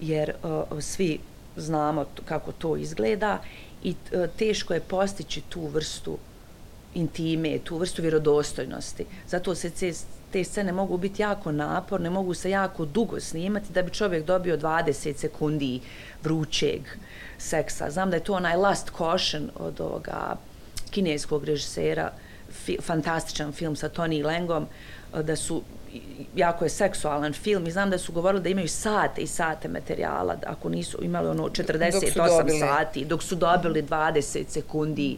[0.00, 1.18] jer uh, svi
[1.56, 3.42] znamo kako to izgleda
[3.82, 6.18] i uh, teško je postići tu vrstu
[6.94, 9.06] intime, tu vrstu vjerodostojnosti.
[9.28, 9.92] Zato se te,
[10.32, 14.56] te scene mogu biti jako naporne, mogu se jako dugo snimati da bi čovjek dobio
[14.56, 15.80] 20 sekundi
[16.22, 16.80] vrućeg
[17.38, 17.90] seksa.
[17.90, 20.36] Znam da je to onaj Last Caution od ovoga
[20.90, 22.12] kineskog režisera,
[22.64, 24.66] fi, fantastičan film sa Tony Langom,
[25.14, 25.62] e, da su
[26.36, 30.36] jako je seksualan film i znam da su govorili da imaju sate i sate materijala,
[30.46, 35.16] ako nisu imali ono 48 dok sati, dok su dobili 20 sekundi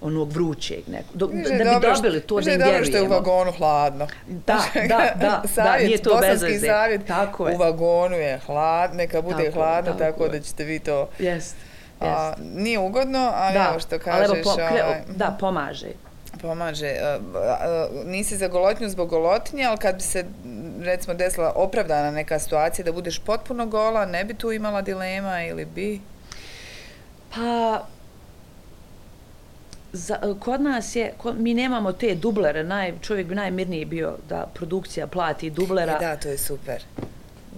[0.00, 1.16] onog vrućeg nekog.
[1.16, 1.26] Da,
[1.64, 2.72] da bi dobili to da im vjerujemo.
[2.72, 4.06] dobro što je u vagonu hladno.
[4.26, 6.66] Da, da, da, savjet, da, nije to bezveze.
[6.66, 7.54] savjet, tako je.
[7.54, 11.08] U vagonu je hladno, neka bude tako, hladno, tako, tako da ćete vi to...
[11.18, 11.56] Jest.
[12.00, 14.28] A, nije ugodno, ali da, evo što kažeš...
[14.28, 16.05] Ali evo, po, kre, ovaj, da, pomaže.
[16.42, 16.94] Pomaže.
[17.02, 17.18] A,
[18.04, 20.24] nisi za golotnju zbog golotnje, ali kad bi se
[20.80, 25.64] recimo desila opravdana neka situacija da budeš potpuno gola, ne bi tu imala dilema ili
[25.64, 26.00] bi?
[27.34, 27.86] Pa,
[29.92, 34.46] za, kod nas je, kod, mi nemamo te dublere, naj, čovjek bi najmirniji bio da
[34.54, 35.92] produkcija plati dublera.
[35.92, 36.82] E da, to je super.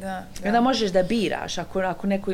[0.01, 0.49] Da, da.
[0.49, 2.33] onda možeš da biraš, ako, ako neko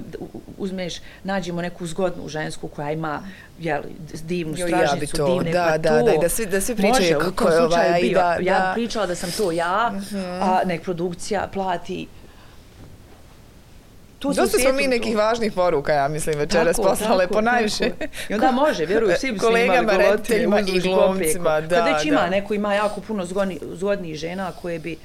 [0.58, 0.94] uzmeš,
[1.24, 3.22] nađemo neku zgodnu žensku koja ima
[3.58, 7.18] jeli, divnu stražnicu, ja divne, da, pa da, to, da, da, svi, da svi pričaju
[7.18, 8.18] može, kako je ovaj, bio.
[8.18, 8.72] Da, ja da.
[8.74, 10.42] pričala da sam to ja, uh mhm.
[10.42, 12.06] a nek produkcija plati
[14.24, 17.90] Tu Dosta smo mi nekih važnih poruka, ja mislim, večeras tako, poslale tako, po najviše.
[18.28, 22.20] I onda može, vjeruju, svi bi se Kolegama, rediteljima i glumcima, da, Kad već ima,
[22.20, 22.30] da.
[22.30, 24.96] neko ima jako puno zgodni, zgodnih žena koje bi...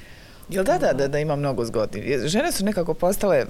[0.50, 2.04] Jel da, da, da, da ima mnogo zgodnih.
[2.26, 3.46] Žene su nekako postale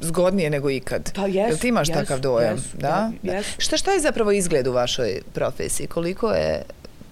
[0.00, 1.12] zgodnije nego ikad.
[1.14, 2.64] Pa jesu, Jel ti imaš takav dojam?
[2.74, 3.12] Da?
[3.58, 5.86] Šta, šta je zapravo izgled u vašoj profesiji?
[5.86, 6.62] Koliko je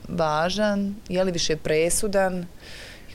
[0.09, 0.95] važan?
[1.09, 2.47] Je li više presudan?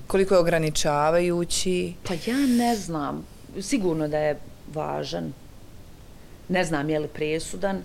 [0.08, 1.94] Koliko je ograničavajući?
[2.04, 3.26] Pa ja ne znam
[3.62, 4.40] sigurno da je
[4.74, 5.34] važan.
[6.50, 7.82] Ne znam je li presudan.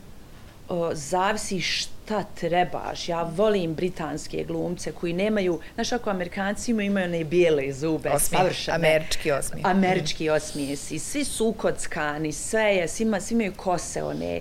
[0.69, 3.09] O, zavisi šta trebaš.
[3.09, 8.41] Ja volim britanske glumce koji nemaju, znaš ako amerikanci imaju, imaju one bijele zube, osmije,
[8.41, 8.77] savršene.
[8.77, 9.63] Američki osmije.
[9.67, 10.99] Američki osmije si.
[10.99, 14.41] Svi su ukockani, sve je, svi, ima, svi imaju kose one.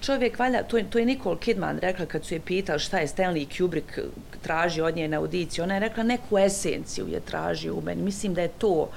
[0.00, 3.06] Čovjek valja, to je, to je Nicole Kidman rekla kad su je pitali šta je
[3.06, 3.98] Stanley Kubrick
[4.42, 5.62] traži od nje na audiciji.
[5.62, 8.02] Ona je rekla neku esenciju je traži u meni.
[8.02, 8.90] Mislim da je to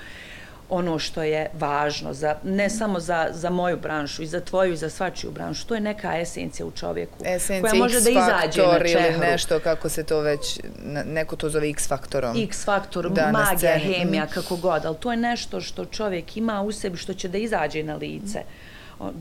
[0.69, 4.77] ono što je važno, za, ne samo za, za moju branšu, i za tvoju i
[4.77, 5.67] za svačiju branšu.
[5.67, 9.09] To je neka esencija u čovjeku esencija koja može da izađe na čehru.
[9.09, 10.59] ili nešto, kako se to već,
[11.05, 12.43] neko to zove X-faktorom.
[12.43, 14.33] X-faktor, magija, hemija, mm.
[14.33, 17.83] kako god, ali to je nešto što čovjek ima u sebi što će da izađe
[17.83, 18.39] na lice.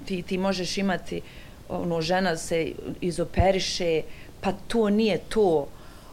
[0.06, 1.20] Ti, ti možeš imati,
[1.68, 4.02] ono, žena se izoperiše,
[4.40, 5.66] pa to nije to,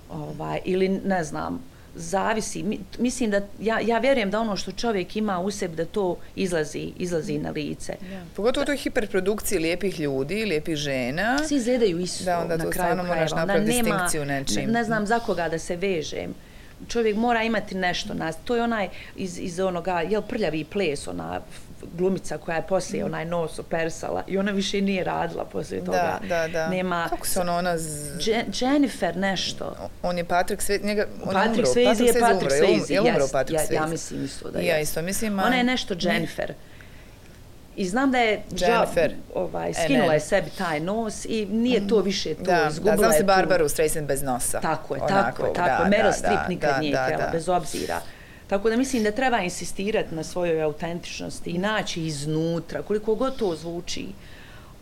[0.09, 2.79] ovaj, ili ne znam, zavisi.
[2.99, 6.91] Mislim da, ja, ja vjerujem da ono što čovjek ima u sebi da to izlazi,
[6.97, 7.95] izlazi na lice.
[8.11, 8.21] Ja.
[8.35, 11.39] Pogotovo u toj hiperprodukciji lijepih ljudi, lijepih žena.
[11.47, 13.03] Svi izgledaju isto da, onda na kraju krajeva.
[13.03, 14.65] moraš napraviti distinkciju nečim.
[14.65, 16.33] Ne, ne znam za koga da se vežem.
[16.87, 18.35] Čovjek mora imati nešto nas.
[18.43, 21.41] To je onaj iz, iz onoga, jel prljavi ples, ona
[21.97, 23.05] glumica koja je poslije mm.
[23.05, 26.19] onaj nos opersala i ona više nije radila poslije toga.
[26.21, 26.67] Da, da, da.
[26.67, 27.07] Nema...
[27.09, 27.77] Kako se ona ona...
[27.77, 28.19] Z...
[28.61, 29.75] Jennifer nešto.
[30.03, 31.05] On je Patrick Swayze, njega...
[31.25, 32.91] On Patrick Swayze je Patrick Swayze.
[32.91, 33.73] Je umro Patrick Swayze?
[33.73, 34.65] Ja, ja mislim isto da je.
[34.65, 35.39] Ja isto mislim.
[35.39, 36.53] Ona je nešto Jennifer.
[37.75, 39.11] I znam da je Jennifer.
[39.11, 42.03] Žal, ovaj, skinula je sebi taj nos i nije to mm.
[42.03, 42.95] više to da, izgubila.
[42.95, 44.59] Da, znam se Barbaru Streisand bez nosa.
[44.61, 45.53] Tako je, Onako, tako je.
[45.53, 45.83] Tako.
[45.83, 48.01] Meryl Streep nikad nije htjela, bez obzira.
[48.53, 53.55] Tako da mislim da treba insistirati na svojoj autentičnosti i naći iznutra, koliko god to
[53.55, 54.05] zvuči,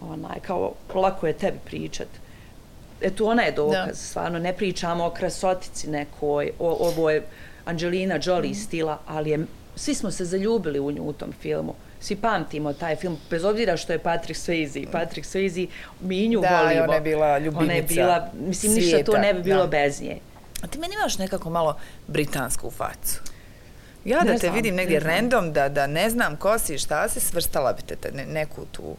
[0.02, 2.08] onaj, kao lako je tebi pričat.
[3.02, 3.96] Eto, ona je dokaz, da.
[3.96, 7.24] stvarno, ne pričamo o krasotici nekoj, o, ovo je
[7.66, 8.56] Angelina Jolie mm.
[8.56, 9.40] stila, ali je,
[9.76, 11.76] svi smo se zaljubili u nju u tom filmu.
[12.00, 14.92] Svi pamtimo taj film, bez obzira što je Patrick Swayze.
[14.92, 15.68] Patrick Swayze,
[16.02, 16.80] mi nju da, volimo.
[16.80, 18.98] Da, ona je bila ljubinica Ona je bila, mislim, svijeta.
[18.98, 19.68] ništa to ne bi bilo da.
[19.68, 20.18] bez nje.
[20.62, 23.31] A ti meni imaš nekako malo britansku facu.
[24.06, 27.20] Ja da te znam, vidim negdje random, da, da ne znam ko si, šta si,
[27.20, 28.96] svrstala bi te ne, neku tu...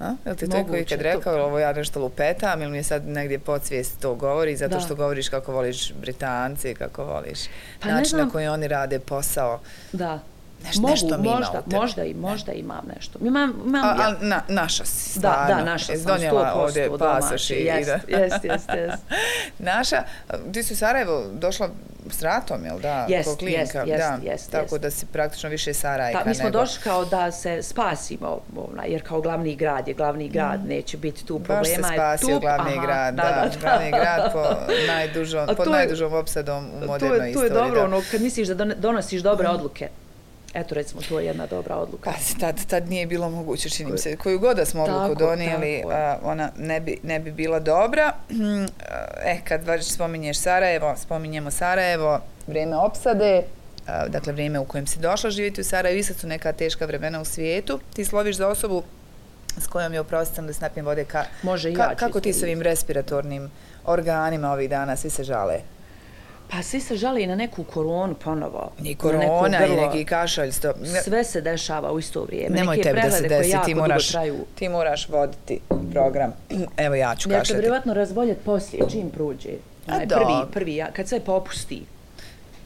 [0.00, 0.14] A?
[0.24, 1.44] Jel ti to koji kad rekao, to...
[1.44, 4.80] ovo ja nešto lupetam, ili mi je sad negdje podsvijest to govori, zato da.
[4.80, 7.38] što govoriš kako voliš Britanci, kako voliš
[7.80, 9.60] pa način na koji oni rade posao.
[9.92, 10.20] Da.
[10.64, 13.18] Neš, Mogu, nešto mi možda, ima možda, i, možda imam nešto.
[13.22, 15.46] Imam, imam, a, a, na, naša si, stvarno.
[15.48, 19.02] Da, da, naša sam, 100% ovdje pasoš i jest, jest, jest, jest.
[19.58, 20.02] naša,
[20.52, 21.68] ti si u Sarajevo došla
[22.10, 23.06] s ratom, jel da?
[23.08, 24.50] Jest, jest, jest, da, jest.
[24.50, 24.82] Tako jest.
[24.82, 26.28] da si praktično više Sarajka nego...
[26.28, 26.58] Mi smo nego...
[26.58, 28.40] došli kao da se spasimo,
[28.86, 30.68] jer kao glavni grad je glavni grad, mm.
[30.68, 31.60] neće biti tu problema.
[31.60, 33.60] Baš se spasio tu, glavni aha, grad, da, da, da, da.
[33.60, 34.44] Glavni grad po
[34.92, 37.34] najdužom, pod najdužom opsadom u modernoj istoriji.
[37.34, 39.50] To je dobro, ono, kad misliš da donosiš dobre mm.
[39.50, 39.88] odluke,
[40.60, 42.10] Eto, recimo, to je jedna dobra odluka.
[42.10, 44.16] Pa, tad, tad nije bilo moguće, činim se.
[44.16, 48.12] Koju god da smo odluku donijeli, a, ona ne bi, ne bi bila dobra.
[49.24, 53.42] E, kad već spominješ Sarajevo, spominjemo Sarajevo, vrijeme opsade,
[53.86, 56.86] a, dakle, vrijeme u kojem si došla živjeti u Sarajevo, i sad su neka teška
[56.86, 57.80] vremena u svijetu.
[57.94, 58.82] Ti sloviš za osobu
[59.58, 61.04] s kojom je oprostam da snapijem vode.
[61.04, 63.50] Ka, Može i ka, Kako ti s ovim respiratornim
[63.84, 65.60] organima ovih dana, svi se žale?
[66.50, 68.72] Pa svi se žali na neku koronu ponovo.
[68.80, 70.52] Ni korona i neki kašalj.
[70.52, 70.72] Sto...
[71.04, 72.56] Sve se dešava u isto vrijeme.
[72.56, 74.08] Nemoj Neke tebi da se desi, ti moraš,
[74.54, 75.60] ti moraš voditi
[75.92, 76.32] program.
[76.76, 77.52] Evo ja ću kašljati.
[77.52, 79.50] Ja ću vjerovatno razboljeti poslije, čim pruđe.
[79.88, 81.84] Onaj, prvi, prvi, ja, kad sve popusti.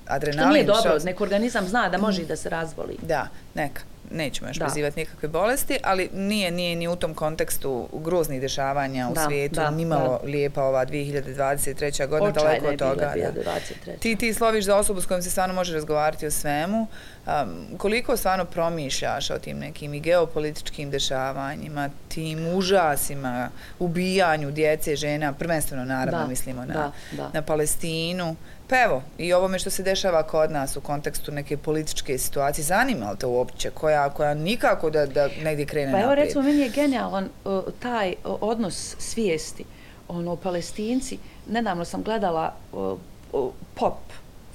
[0.07, 0.43] Adrenalin.
[0.43, 2.97] Što nije dobro, nek organizam zna da može da se razboli.
[3.03, 3.83] Da, neka
[4.13, 9.15] nećemo još prizivati nikakve bolesti, ali nije, nije ni u tom kontekstu groznih dešavanja u
[9.15, 10.31] da, svijetu, da, nimalo da.
[10.31, 12.09] lijepa ova 2023.
[12.09, 13.05] godina, Očajna daleko od toga.
[13.05, 13.45] je bila
[13.87, 13.99] 2023.
[13.99, 16.87] Ti, ti sloviš za osobu s kojom se stvarno može razgovarati o svemu.
[17.27, 25.33] Um, koliko stvarno promišljaš o tim nekim i geopolitičkim dešavanjima, tim užasima, ubijanju djece, žena,
[25.33, 27.31] prvenstveno naravno da, mislimo na, da, da.
[27.35, 28.37] na Palestinu,
[28.73, 32.65] Pa evo, i ovo me što se dešava kod nas u kontekstu neke političke situacije,
[32.65, 36.27] zanima li te uopće, koja, koja nikako da, da negdje krene Pa evo naprijed?
[36.27, 39.65] recimo, meni je genijalan uh, taj uh, odnos svijesti,
[40.09, 41.19] ono, palestinci,
[41.49, 42.99] nedavno sam gledala uh,
[43.33, 43.99] uh, pop,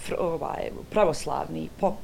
[0.05, 1.97] fr, ovaj, pravoslavni pop,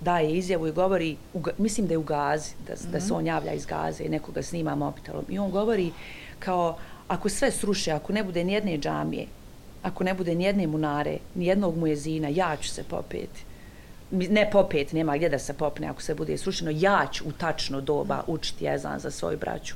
[0.00, 2.90] daje izjavu i govori, u, mislim da je u Gazi, da, mm -hmm.
[2.90, 3.14] da se mhm.
[3.14, 5.92] on javlja iz Gaze i nekoga snima mobitelom, i on govori
[6.38, 6.78] kao,
[7.08, 9.26] ako sve sruše, ako ne bude nijedne džamije,
[9.84, 13.44] ako ne bude nijedne munare, nijednog mujezina, ja ću se popeti.
[14.10, 17.80] Ne popet, nema gdje da se popne ako se bude srušeno, ja ću u tačno
[17.80, 19.74] doba učiti jezan za svoju braću.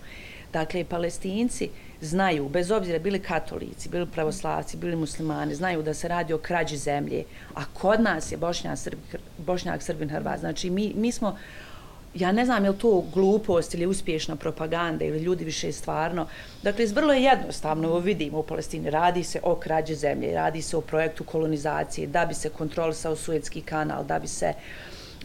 [0.52, 1.68] Dakle, palestinci
[2.00, 6.76] znaju, bez obzira bili katolici, bili pravoslavci, bili muslimani, znaju da se radi o krađi
[6.76, 9.02] zemlje, a kod nas je bošnjak, Srbi,
[9.38, 10.40] bošnjak Srbin, Hrvat.
[10.40, 11.36] Znači, mi, mi smo
[12.14, 16.26] ja ne znam je li to glupost ili uspješna propaganda ili ljudi više stvarno.
[16.62, 20.76] Dakle, vrlo je jednostavno, ovo vidimo u Palestini, radi se o krađe zemlje, radi se
[20.76, 24.52] o projektu kolonizacije, da bi se kontrolisao Suetski kanal, da bi se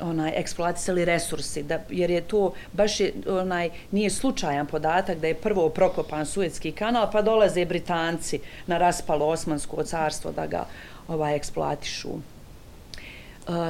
[0.02, 5.36] onaj eksploatisali resursi da jer je to baš je, onaj nije slučajan podatak da je
[5.36, 10.66] prvo prokopan Suetski kanal pa dolaze Britanci na raspalo Osmansko carstvo da ga
[11.08, 12.10] ovaj eksploatišu.
[12.10, 12.22] Uh,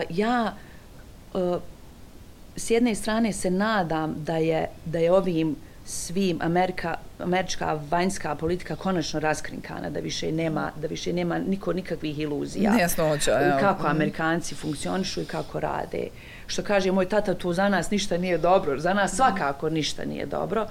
[0.09, 0.53] ja
[1.33, 1.61] uh,
[2.55, 8.75] s jedne strane se nadam da je, da je ovim svim Amerika, američka vanjska politika
[8.75, 12.73] konačno raskrinkana, da više nema, da više nema niko nikakvih iluzija.
[12.73, 13.57] Nejasnoća, evo.
[13.59, 13.91] Kako mhm.
[13.91, 16.07] Amerikanci funkcionišu i kako rade.
[16.47, 18.79] Što kaže moj tata, to za nas ništa nije dobro.
[18.79, 20.67] Za nas svakako ništa nije dobro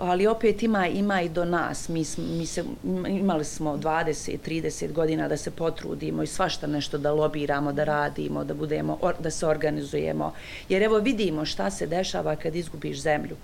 [0.00, 1.88] ali opet ima ima i do nas.
[1.88, 2.04] Mi,
[2.38, 2.64] mi se,
[3.08, 8.44] imali smo 20, 30 godina da se potrudimo i svašta nešto da lobiramo, da radimo,
[8.44, 10.32] da budemo, da se organizujemo.
[10.68, 13.36] Jer evo vidimo šta se dešava kad izgubiš zemlju.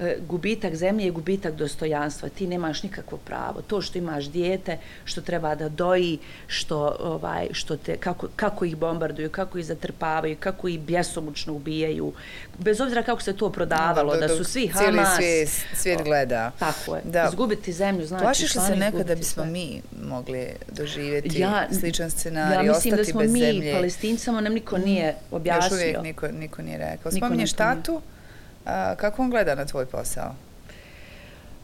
[0.00, 2.28] E, gubitak zemlje je gubitak dostojanstva.
[2.28, 3.62] Ti nemaš nikakvo pravo.
[3.62, 8.76] To što imaš dijete, što treba da doji, što, ovaj, što te, kako, kako ih
[8.76, 12.12] bombarduju, kako ih zatrpavaju, kako ih bjesomučno ubijaju.
[12.58, 14.86] Bez obzira kako se to prodavalo, da, da, da su svi Hamas...
[14.90, 16.50] Cijeli svijet, svijet gleda.
[16.58, 17.02] Tako je.
[17.04, 17.26] Da.
[17.28, 18.24] Izgubiti zemlju znači...
[18.24, 23.06] Plašiš li se nekada da bismo mi mogli doživjeti ja, sličan scenarij, ja ostati bez
[23.06, 23.18] zemlje?
[23.18, 25.64] Ja mislim da smo mi palestinci, samo nam niko nije objasnio.
[25.66, 27.12] Još uvijek niko, niko nije rekao.
[27.12, 27.92] Spominješ tatu?
[27.92, 28.19] Nije.
[28.64, 30.34] A, kako on gleda na tvoj posao?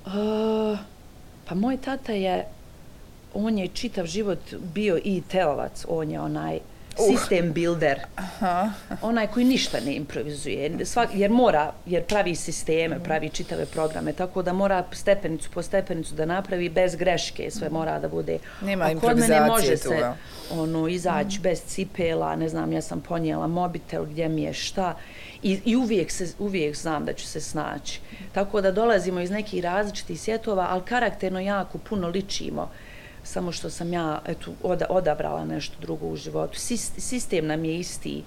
[0.06, 0.78] Uh,
[1.48, 2.46] pa moj tata je,
[3.34, 4.38] on je čitav život
[4.74, 7.06] bio i teovac, on je onaj uh.
[7.06, 8.00] system builder.
[8.16, 8.70] Aha.
[9.02, 14.42] Onaj koji ništa ne improvizuje, Svak, jer mora, jer pravi sisteme, pravi čitave programe, tako
[14.42, 18.38] da mora stepenicu po stepenicu da napravi bez greške, sve mora da bude.
[18.62, 20.12] Nema improvizacije ne može se
[20.50, 21.42] ono, izaći mm.
[21.42, 24.94] bez cipela, ne znam, ja sam ponijela mobitel, gdje mi je šta.
[25.46, 28.00] I, i uvijek, se, uvijek znam da ću se snaći.
[28.32, 32.70] Tako da dolazimo iz nekih različitih svjetova, ali karakterno jako puno ličimo.
[33.22, 36.58] Samo što sam ja eto, oda, odabrala nešto drugo u životu.
[36.98, 38.22] Sistem nam je isti.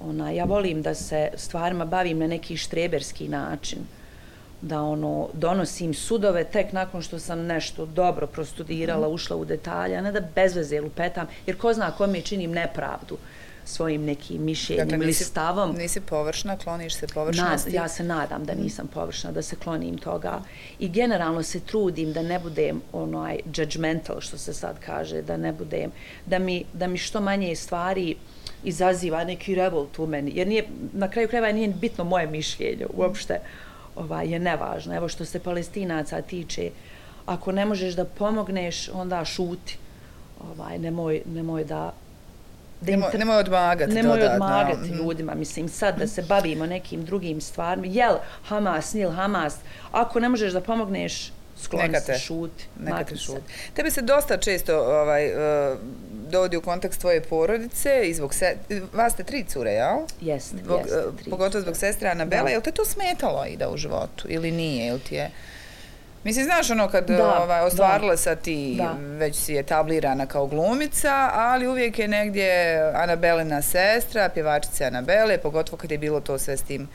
[0.00, 3.78] Ona, ja volim da se stvarima bavim na neki štreberski način
[4.60, 9.12] da ono donosim sudove tek nakon što sam nešto dobro prostudirala, mm.
[9.12, 13.18] ušla u detalje, a ne da bez veze lupetam, jer ko zna kome činim nepravdu
[13.68, 15.76] svojim nekim mišljenjem dakle, ili stavom.
[15.76, 17.70] Nisi površna, kloniš se površnosti?
[17.70, 20.42] Na, ja se nadam da nisam površna, da se klonim toga.
[20.78, 25.52] I generalno se trudim da ne budem onaj judgmental, što se sad kaže, da ne
[25.52, 25.90] budem,
[26.26, 28.16] da mi, da mi što manje stvari
[28.64, 30.32] izaziva neki revolt u meni.
[30.34, 33.40] Jer nije, na kraju krajeva nije bitno moje mišljenje, uopšte
[33.96, 34.96] ovaj, je nevažno.
[34.96, 36.70] Evo što se palestinaca tiče,
[37.26, 39.78] ako ne možeš da pomogneš, onda šuti.
[40.50, 41.92] Ovaj, nemoj, nemoj da
[42.80, 44.44] da im nemoj odmagati nemoj dodatno.
[44.44, 44.96] odmagati mhm.
[44.96, 45.34] ljudima.
[45.34, 47.86] Mislim sad da se bavimo nekim drugim stvarima.
[47.86, 49.56] Jel Hamas nil Hamas
[49.92, 54.78] ako ne možeš da pomogneš skloni se šuti neka te šuti tebi se dosta često
[54.78, 55.78] ovaj uh,
[56.30, 58.56] dovodi u kontekst tvoje porodice i zbog se
[58.92, 59.98] vas ste tri cure jel?
[60.20, 64.28] Jeste jeste pogotovo zbog sestre Anabela jel te to smetalo i da u životu?
[64.28, 65.30] Ili nije ili ti je
[66.24, 68.96] Mislim, znaš ono kad da, ovaj, ostvarila sa ti, da.
[69.18, 75.78] već si je tablirana kao glumica, ali uvijek je negdje Anabelina sestra, pjevačica Anabele, pogotovo
[75.78, 76.88] kad je bilo to sve s tim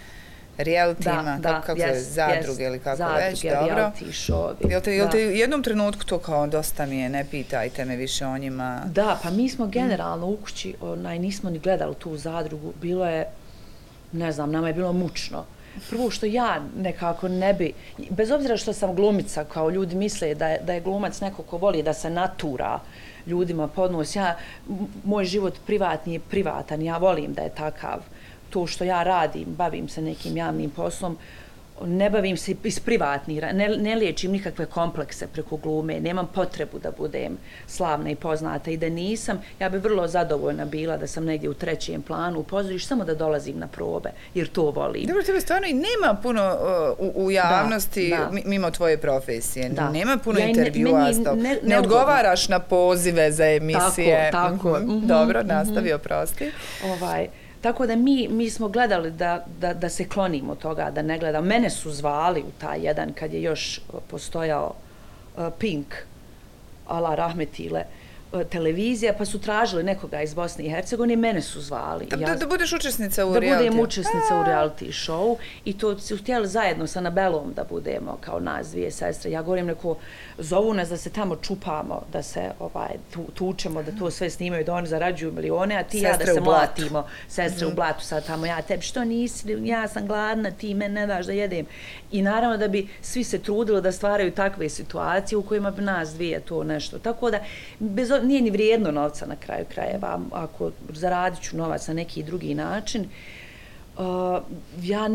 [0.57, 3.91] realitima, da, kako, kako yes, zadruge yes, ili kako zadruge, već, dobro.
[3.99, 7.86] Show, jel te, jel te u jednom trenutku to kao dosta mi je, ne pitajte
[7.86, 8.82] me više o njima?
[8.86, 13.26] Da, pa mi smo generalno u kući, onaj, nismo ni gledali tu zadrugu, bilo je,
[14.11, 15.45] ne znam, nama je bilo mučno.
[15.89, 17.74] Prvo što ja nekako ne bi,
[18.09, 21.57] bez obzira što sam glumica, kao ljudi misle da je, da je glumac neko ko
[21.57, 22.80] voli da se natura
[23.28, 24.38] ljudima podnos, ja,
[25.03, 27.99] moj život privatni je privatan, ja volim da je takav.
[28.49, 31.17] To što ja radim, bavim se nekim javnim poslom,
[31.86, 36.91] ne bavim se iz privatnih, ne, ne liječim nikakve komplekse preko glume, nemam potrebu da
[36.91, 41.49] budem slavna i poznata i da nisam, ja bi vrlo zadovoljna bila da sam negdje
[41.49, 45.05] u trećem planu u pozoriš, samo da dolazim na probe, jer to volim.
[45.07, 46.57] Dobro, tebe stvarno i nema puno
[46.99, 48.49] uh, u, u javnosti da, da.
[48.49, 49.89] mimo tvoje profesije, da.
[49.89, 54.30] nema puno ja, intervjua, ne, ne, ne, ne odgovaraš na pozive za emisije.
[54.32, 54.80] Tako, tako.
[54.80, 55.05] Mm -hmm.
[55.05, 56.51] Dobro, nastavi, oprosti.
[56.84, 57.28] Ovaj,
[57.64, 61.47] Tako da mi, mi smo gledali da, da, da se klonimo toga, da ne gledamo.
[61.47, 64.74] Mene su zvali u taj jedan kad je još e, postojao
[65.38, 65.95] uh, Pink,
[66.88, 68.03] ala Rahmetile, Uh,
[68.49, 72.05] televizija, pa su tražili nekoga iz Bosne i Hercegovine i mene su zvali.
[72.05, 73.49] Da, ja, da budeš učesnica u reality?
[73.49, 78.17] Da budem učesnica u reality show i to su htjeli zajedno sa Anabelom da budemo
[78.21, 79.31] kao nas dvije sestre.
[79.31, 79.97] Ja govorim neko,
[80.38, 84.65] zovu nas da se tamo čupamo, da se ovaj, tu, tučemo, da to sve snimaju,
[84.65, 87.07] da oni zarađuju milione, a ti sestre ja da se mlatimo.
[87.27, 87.71] Sestre mm.
[87.71, 91.25] u blatu sad tamo, ja tebi što nisi, ja sam gladna, ti me ne daš
[91.25, 91.65] da jedem.
[92.11, 96.13] I naravno da bi svi se trudili da stvaraju takve situacije u kojima bi nas
[96.13, 96.99] dvije to nešto.
[96.99, 97.39] Tako da,
[97.79, 102.55] bez nije ni vrijedno novca na kraju krajeva, ako zaradit ću novac na neki drugi
[102.55, 103.09] način.
[103.97, 104.03] Uh,
[104.82, 105.09] ja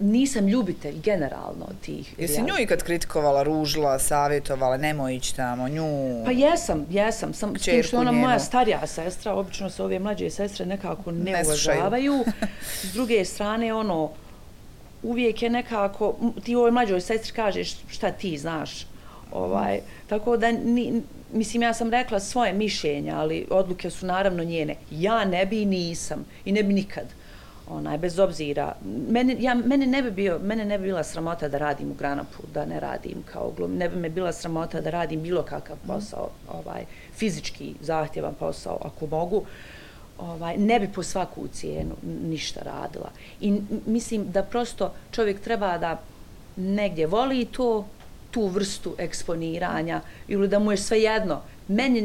[0.00, 5.84] nisam ljubitelj generalno tih Jesi nju ikad kritikovala, ružila, savjetovala, nemoj ići tamo, nju...
[6.24, 7.34] Pa jesam, jesam.
[7.34, 11.32] Sam, s tim što ona moja starija sestra, obično se ove mlađe sestre nekako ne,
[11.32, 12.24] ne uvažavaju.
[12.90, 14.10] S druge strane, ono,
[15.02, 16.14] uvijek je nekako,
[16.44, 18.86] ti ovoj mlađoj sestri kažeš šta ti znaš.
[19.32, 21.02] Ovaj, tako da ni,
[21.32, 24.76] mislim, ja sam rekla svoje mišljenja, ali odluke su naravno njene.
[24.90, 27.04] Ja ne bi i nisam i ne bi nikad.
[27.70, 28.74] Onaj, bez obzira.
[29.08, 32.42] Mene, ja, mene, ne bi bio, mene ne bi bila sramota da radim u Granapu,
[32.54, 33.76] da ne radim kao glum.
[33.76, 39.06] Ne bi me bila sramota da radim bilo kakav posao, ovaj, fizički zahtjevan posao, ako
[39.06, 39.44] mogu.
[40.18, 43.10] Ovaj, ne bi po svaku cijenu ništa radila.
[43.40, 46.00] I mislim da prosto čovjek treba da
[46.56, 47.86] negdje voli to,
[48.30, 52.02] tu vrstu eksponiranja ili da mu je sve jedno meni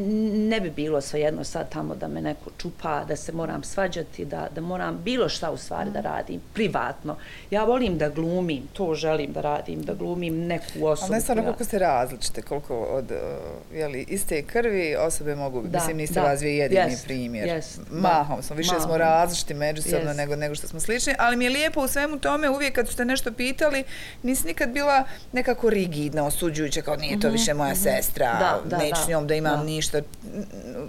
[0.49, 4.47] ne bi bilo svejedno sad tamo da me neko čupa, da se moram svađati, da,
[4.55, 7.16] da moram bilo šta u stvari da radim, privatno.
[7.51, 11.05] Ja volim da glumim, to želim da radim, da glumim neku osobu.
[11.05, 15.80] Ali ne stvarno koliko ste različite, koliko od uh, jeli, iste krvi osobe mogu, da,
[15.80, 17.47] mislim niste da, razvije jedini jest, primjer.
[17.47, 18.88] Jest, Mahom smo, više Mahom.
[18.88, 22.49] smo različiti međusobno nego, nego što smo slični, ali mi je lijepo u svemu tome,
[22.49, 23.84] uvijek kad ste nešto pitali,
[24.24, 27.97] nisi nikad bila nekako rigidna, osuđujuća, kao nije to mm -hmm, više moja mm -hmm.
[27.97, 30.01] sestra, da, da, neću da, njom da imam nemam ništa.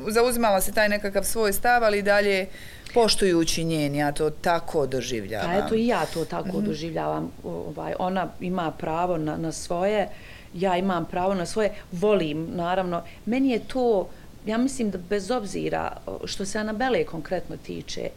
[0.08, 2.46] Zauzimala se taj nekakav svoj stav, ali dalje
[2.94, 5.50] poštujući njen, ja to tako doživljavam.
[5.50, 6.66] Pa eto i ja to tako mm -hmm.
[6.66, 7.32] doživljavam.
[7.44, 10.08] Ovaj, ona ima pravo na, na svoje,
[10.54, 13.02] ja imam pravo na svoje, volim, naravno.
[13.26, 14.08] Meni je to,
[14.46, 18.08] ja mislim da bez obzira što se Anabele konkretno tiče,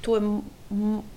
[0.00, 0.22] to je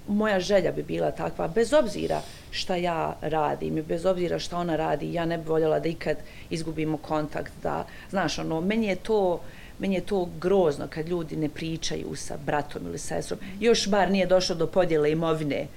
[0.08, 4.76] moja želja bi bila takva, bez obzira šta ja radim i bez obzira šta ona
[4.76, 6.18] radi, ja ne bi voljela da ikad
[6.50, 9.42] izgubimo kontakt, da, znaš, ono, meni je to,
[9.80, 13.40] meni je to grozno kad ljudi ne pričaju sa bratom ili sestrom.
[13.60, 15.68] Još bar nije došlo do podjele imovine,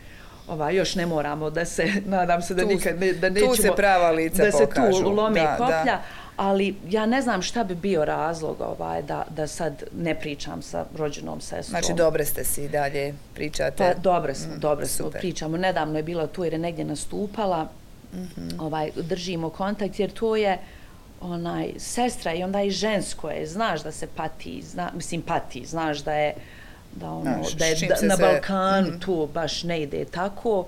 [0.48, 3.54] ova, još ne moramo da se, nadam se da tu, nikad ne, da nećemo...
[3.54, 4.90] Tu se prava lica da pokažu.
[4.90, 6.02] Da se tu lome da, koplja, da.
[6.36, 10.84] Ali ja ne znam šta bi bio razlog ovaj, da, da sad ne pričam sa
[10.96, 11.80] rođenom sestrom.
[11.80, 13.76] Znači, dobre ste si dalje pričate?
[13.76, 15.56] Pa, dobre smo, mm, dobre smo, pričamo.
[15.56, 17.64] Nedavno je bila tu jer je negdje nastupala,
[18.14, 18.60] mm -hmm.
[18.60, 20.58] ovaj, držimo kontakt, jer to je
[21.20, 25.98] onaj sestra i onda i žensko je, znaš da se pati, zna, mislim pati, znaš
[25.98, 26.34] da je
[26.92, 29.04] da ono Naš, da je da, na Balkanu mm -hmm.
[29.04, 30.66] to baš ne ide tako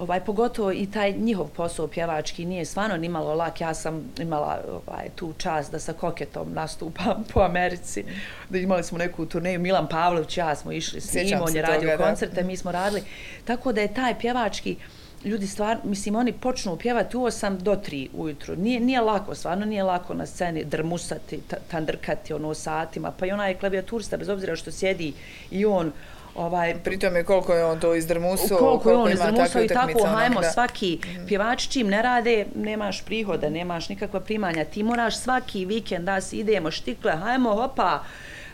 [0.00, 4.60] ovaj pogotovo i taj njihov posao pjevački nije stvarno ni malo lak ja sam imala
[4.70, 8.04] ovaj tu čast da sa koketom nastupam po Americi
[8.48, 11.90] da imali smo neku turneju Milan Pavlović ja smo išli s njim on je radio
[11.90, 13.02] toga, koncerte mi smo radili
[13.44, 14.76] tako da je taj pjevački
[15.24, 18.56] ljudi stvar, mislim, oni počnu pjevati u 8 do 3 ujutru.
[18.56, 21.40] Nije, nije lako, stvarno nije lako na sceni drmusati,
[21.70, 23.12] tandrkati ono satima.
[23.18, 25.12] Pa i onaj klavijaturista, bez obzira što sjedi
[25.50, 25.92] i on
[26.34, 30.06] Ovaj, Pritom je koliko je on to izdrmusuo, koliko, koliko je on izdrmusuo i tako,
[30.06, 30.50] hajmo, da.
[30.50, 31.26] svaki mm.
[31.26, 36.38] pjevač čim ne rade, nemaš prihoda, nemaš nikakva primanja, ti moraš svaki vikend da si
[36.38, 38.02] idemo štikle, hajmo, hopa,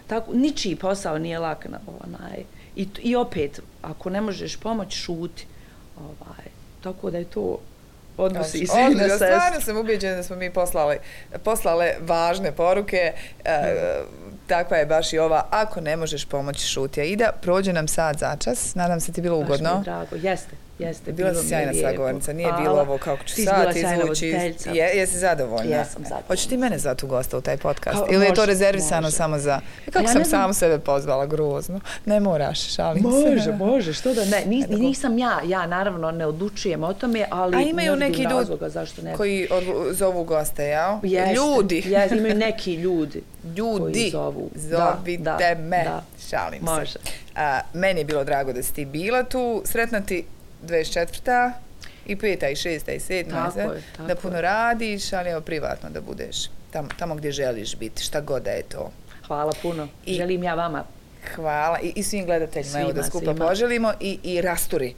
[0.06, 2.44] tako, ničiji posao nije lak na onaj.
[2.76, 5.46] I, I opet, ako ne možeš pomoći, šuti.
[6.00, 6.46] Ovaj,
[6.80, 7.58] tako da je to
[8.16, 9.16] odnosi se na sestru.
[9.16, 10.98] Stvarno sam ubijeđena da smo mi poslali,
[11.44, 13.12] poslale važne poruke.
[13.44, 13.74] E,
[14.46, 17.04] takva je baš i ova, ako ne možeš pomoći šutija.
[17.04, 19.70] Ida, prođe nam sad začas, nadam se ti bilo ugodno.
[19.70, 20.65] Baš mi je drago, jeste.
[20.78, 22.62] Jeste, bila si sjajna sagovornica, nije Hvala.
[22.62, 24.26] bilo ovo kako ću sad izvući.
[24.74, 25.76] Je, jesi zadovoljna?
[25.76, 26.26] Jesam zadovoljna.
[26.26, 27.98] Hoćeš ti mene zvati u gosta u taj podcast?
[27.98, 29.16] Ka, Ili je to rezervisano može.
[29.16, 29.60] samo za...
[29.86, 31.80] E, kako ja sam sam sebe pozvala grozno?
[32.04, 33.28] Ne moraš, šalim može, se.
[33.28, 34.42] Može, može, što da ne.
[34.46, 37.56] Nis, nisam ja, ja naravno ne odlučujem o tome, ali...
[37.56, 38.50] A imaju neki ljudi
[39.16, 39.48] koji
[39.90, 41.00] zovu goste, ja?
[41.02, 41.82] Jeste, ljudi.
[41.86, 43.22] Jeste, imaju neki ljudi.
[43.56, 44.50] Ljudi, zovu.
[44.54, 45.84] zovite da, da, me.
[45.84, 46.02] Da.
[46.30, 46.92] Šalim može.
[46.92, 46.98] se.
[47.36, 49.62] A, meni je bilo drago da si ti bila tu.
[49.64, 50.24] Sretna ti
[50.66, 51.52] 24.
[52.06, 52.50] i 5.
[52.50, 52.94] i 6.
[52.94, 53.30] i 7.
[53.30, 56.36] Tako je, tako da puno radiš, ali evo privatno da budeš
[56.70, 58.90] tamo, tamo gdje želiš biti, šta god da je to.
[59.26, 59.88] Hvala puno.
[60.06, 60.84] I, Želim ja vama.
[61.34, 63.46] Hvala i, i svim gledateljima svima, evo da skupa svima.
[63.46, 64.94] poželimo i, i rasturi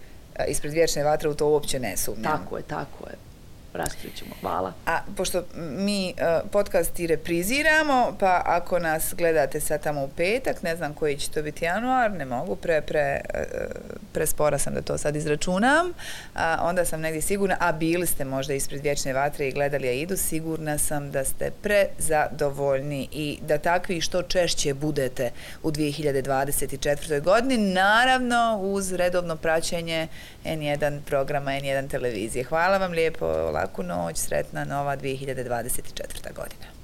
[0.49, 2.23] ispred vječne vatre u to uopće ne sumnjam.
[2.23, 3.15] Tako je, tako je
[3.75, 4.35] raskrićemo.
[4.41, 4.73] Hvala.
[4.87, 10.63] A pošto mi uh, podcast i repriziramo, pa ako nas gledate sad tamo u petak,
[10.63, 14.59] ne znam koji će to biti januar, ne mogu, pre, pre, e, uh, pre spora
[14.59, 15.93] sam da to sad izračunam,
[16.35, 20.17] a onda sam negdje sigurna, a bili ste možda ispred vječne vatre i gledali Aidu,
[20.17, 25.31] sigurna sam da ste prezadovoljni i da takvi što češće budete
[25.63, 27.23] u 2024.
[27.23, 30.09] godini, naravno uz redovno praćenje
[30.49, 32.45] N1 programa, N1 televizije.
[32.45, 36.35] Hvala vam lijepo, laku noć, sretna nova 2024.
[36.35, 36.78] godina.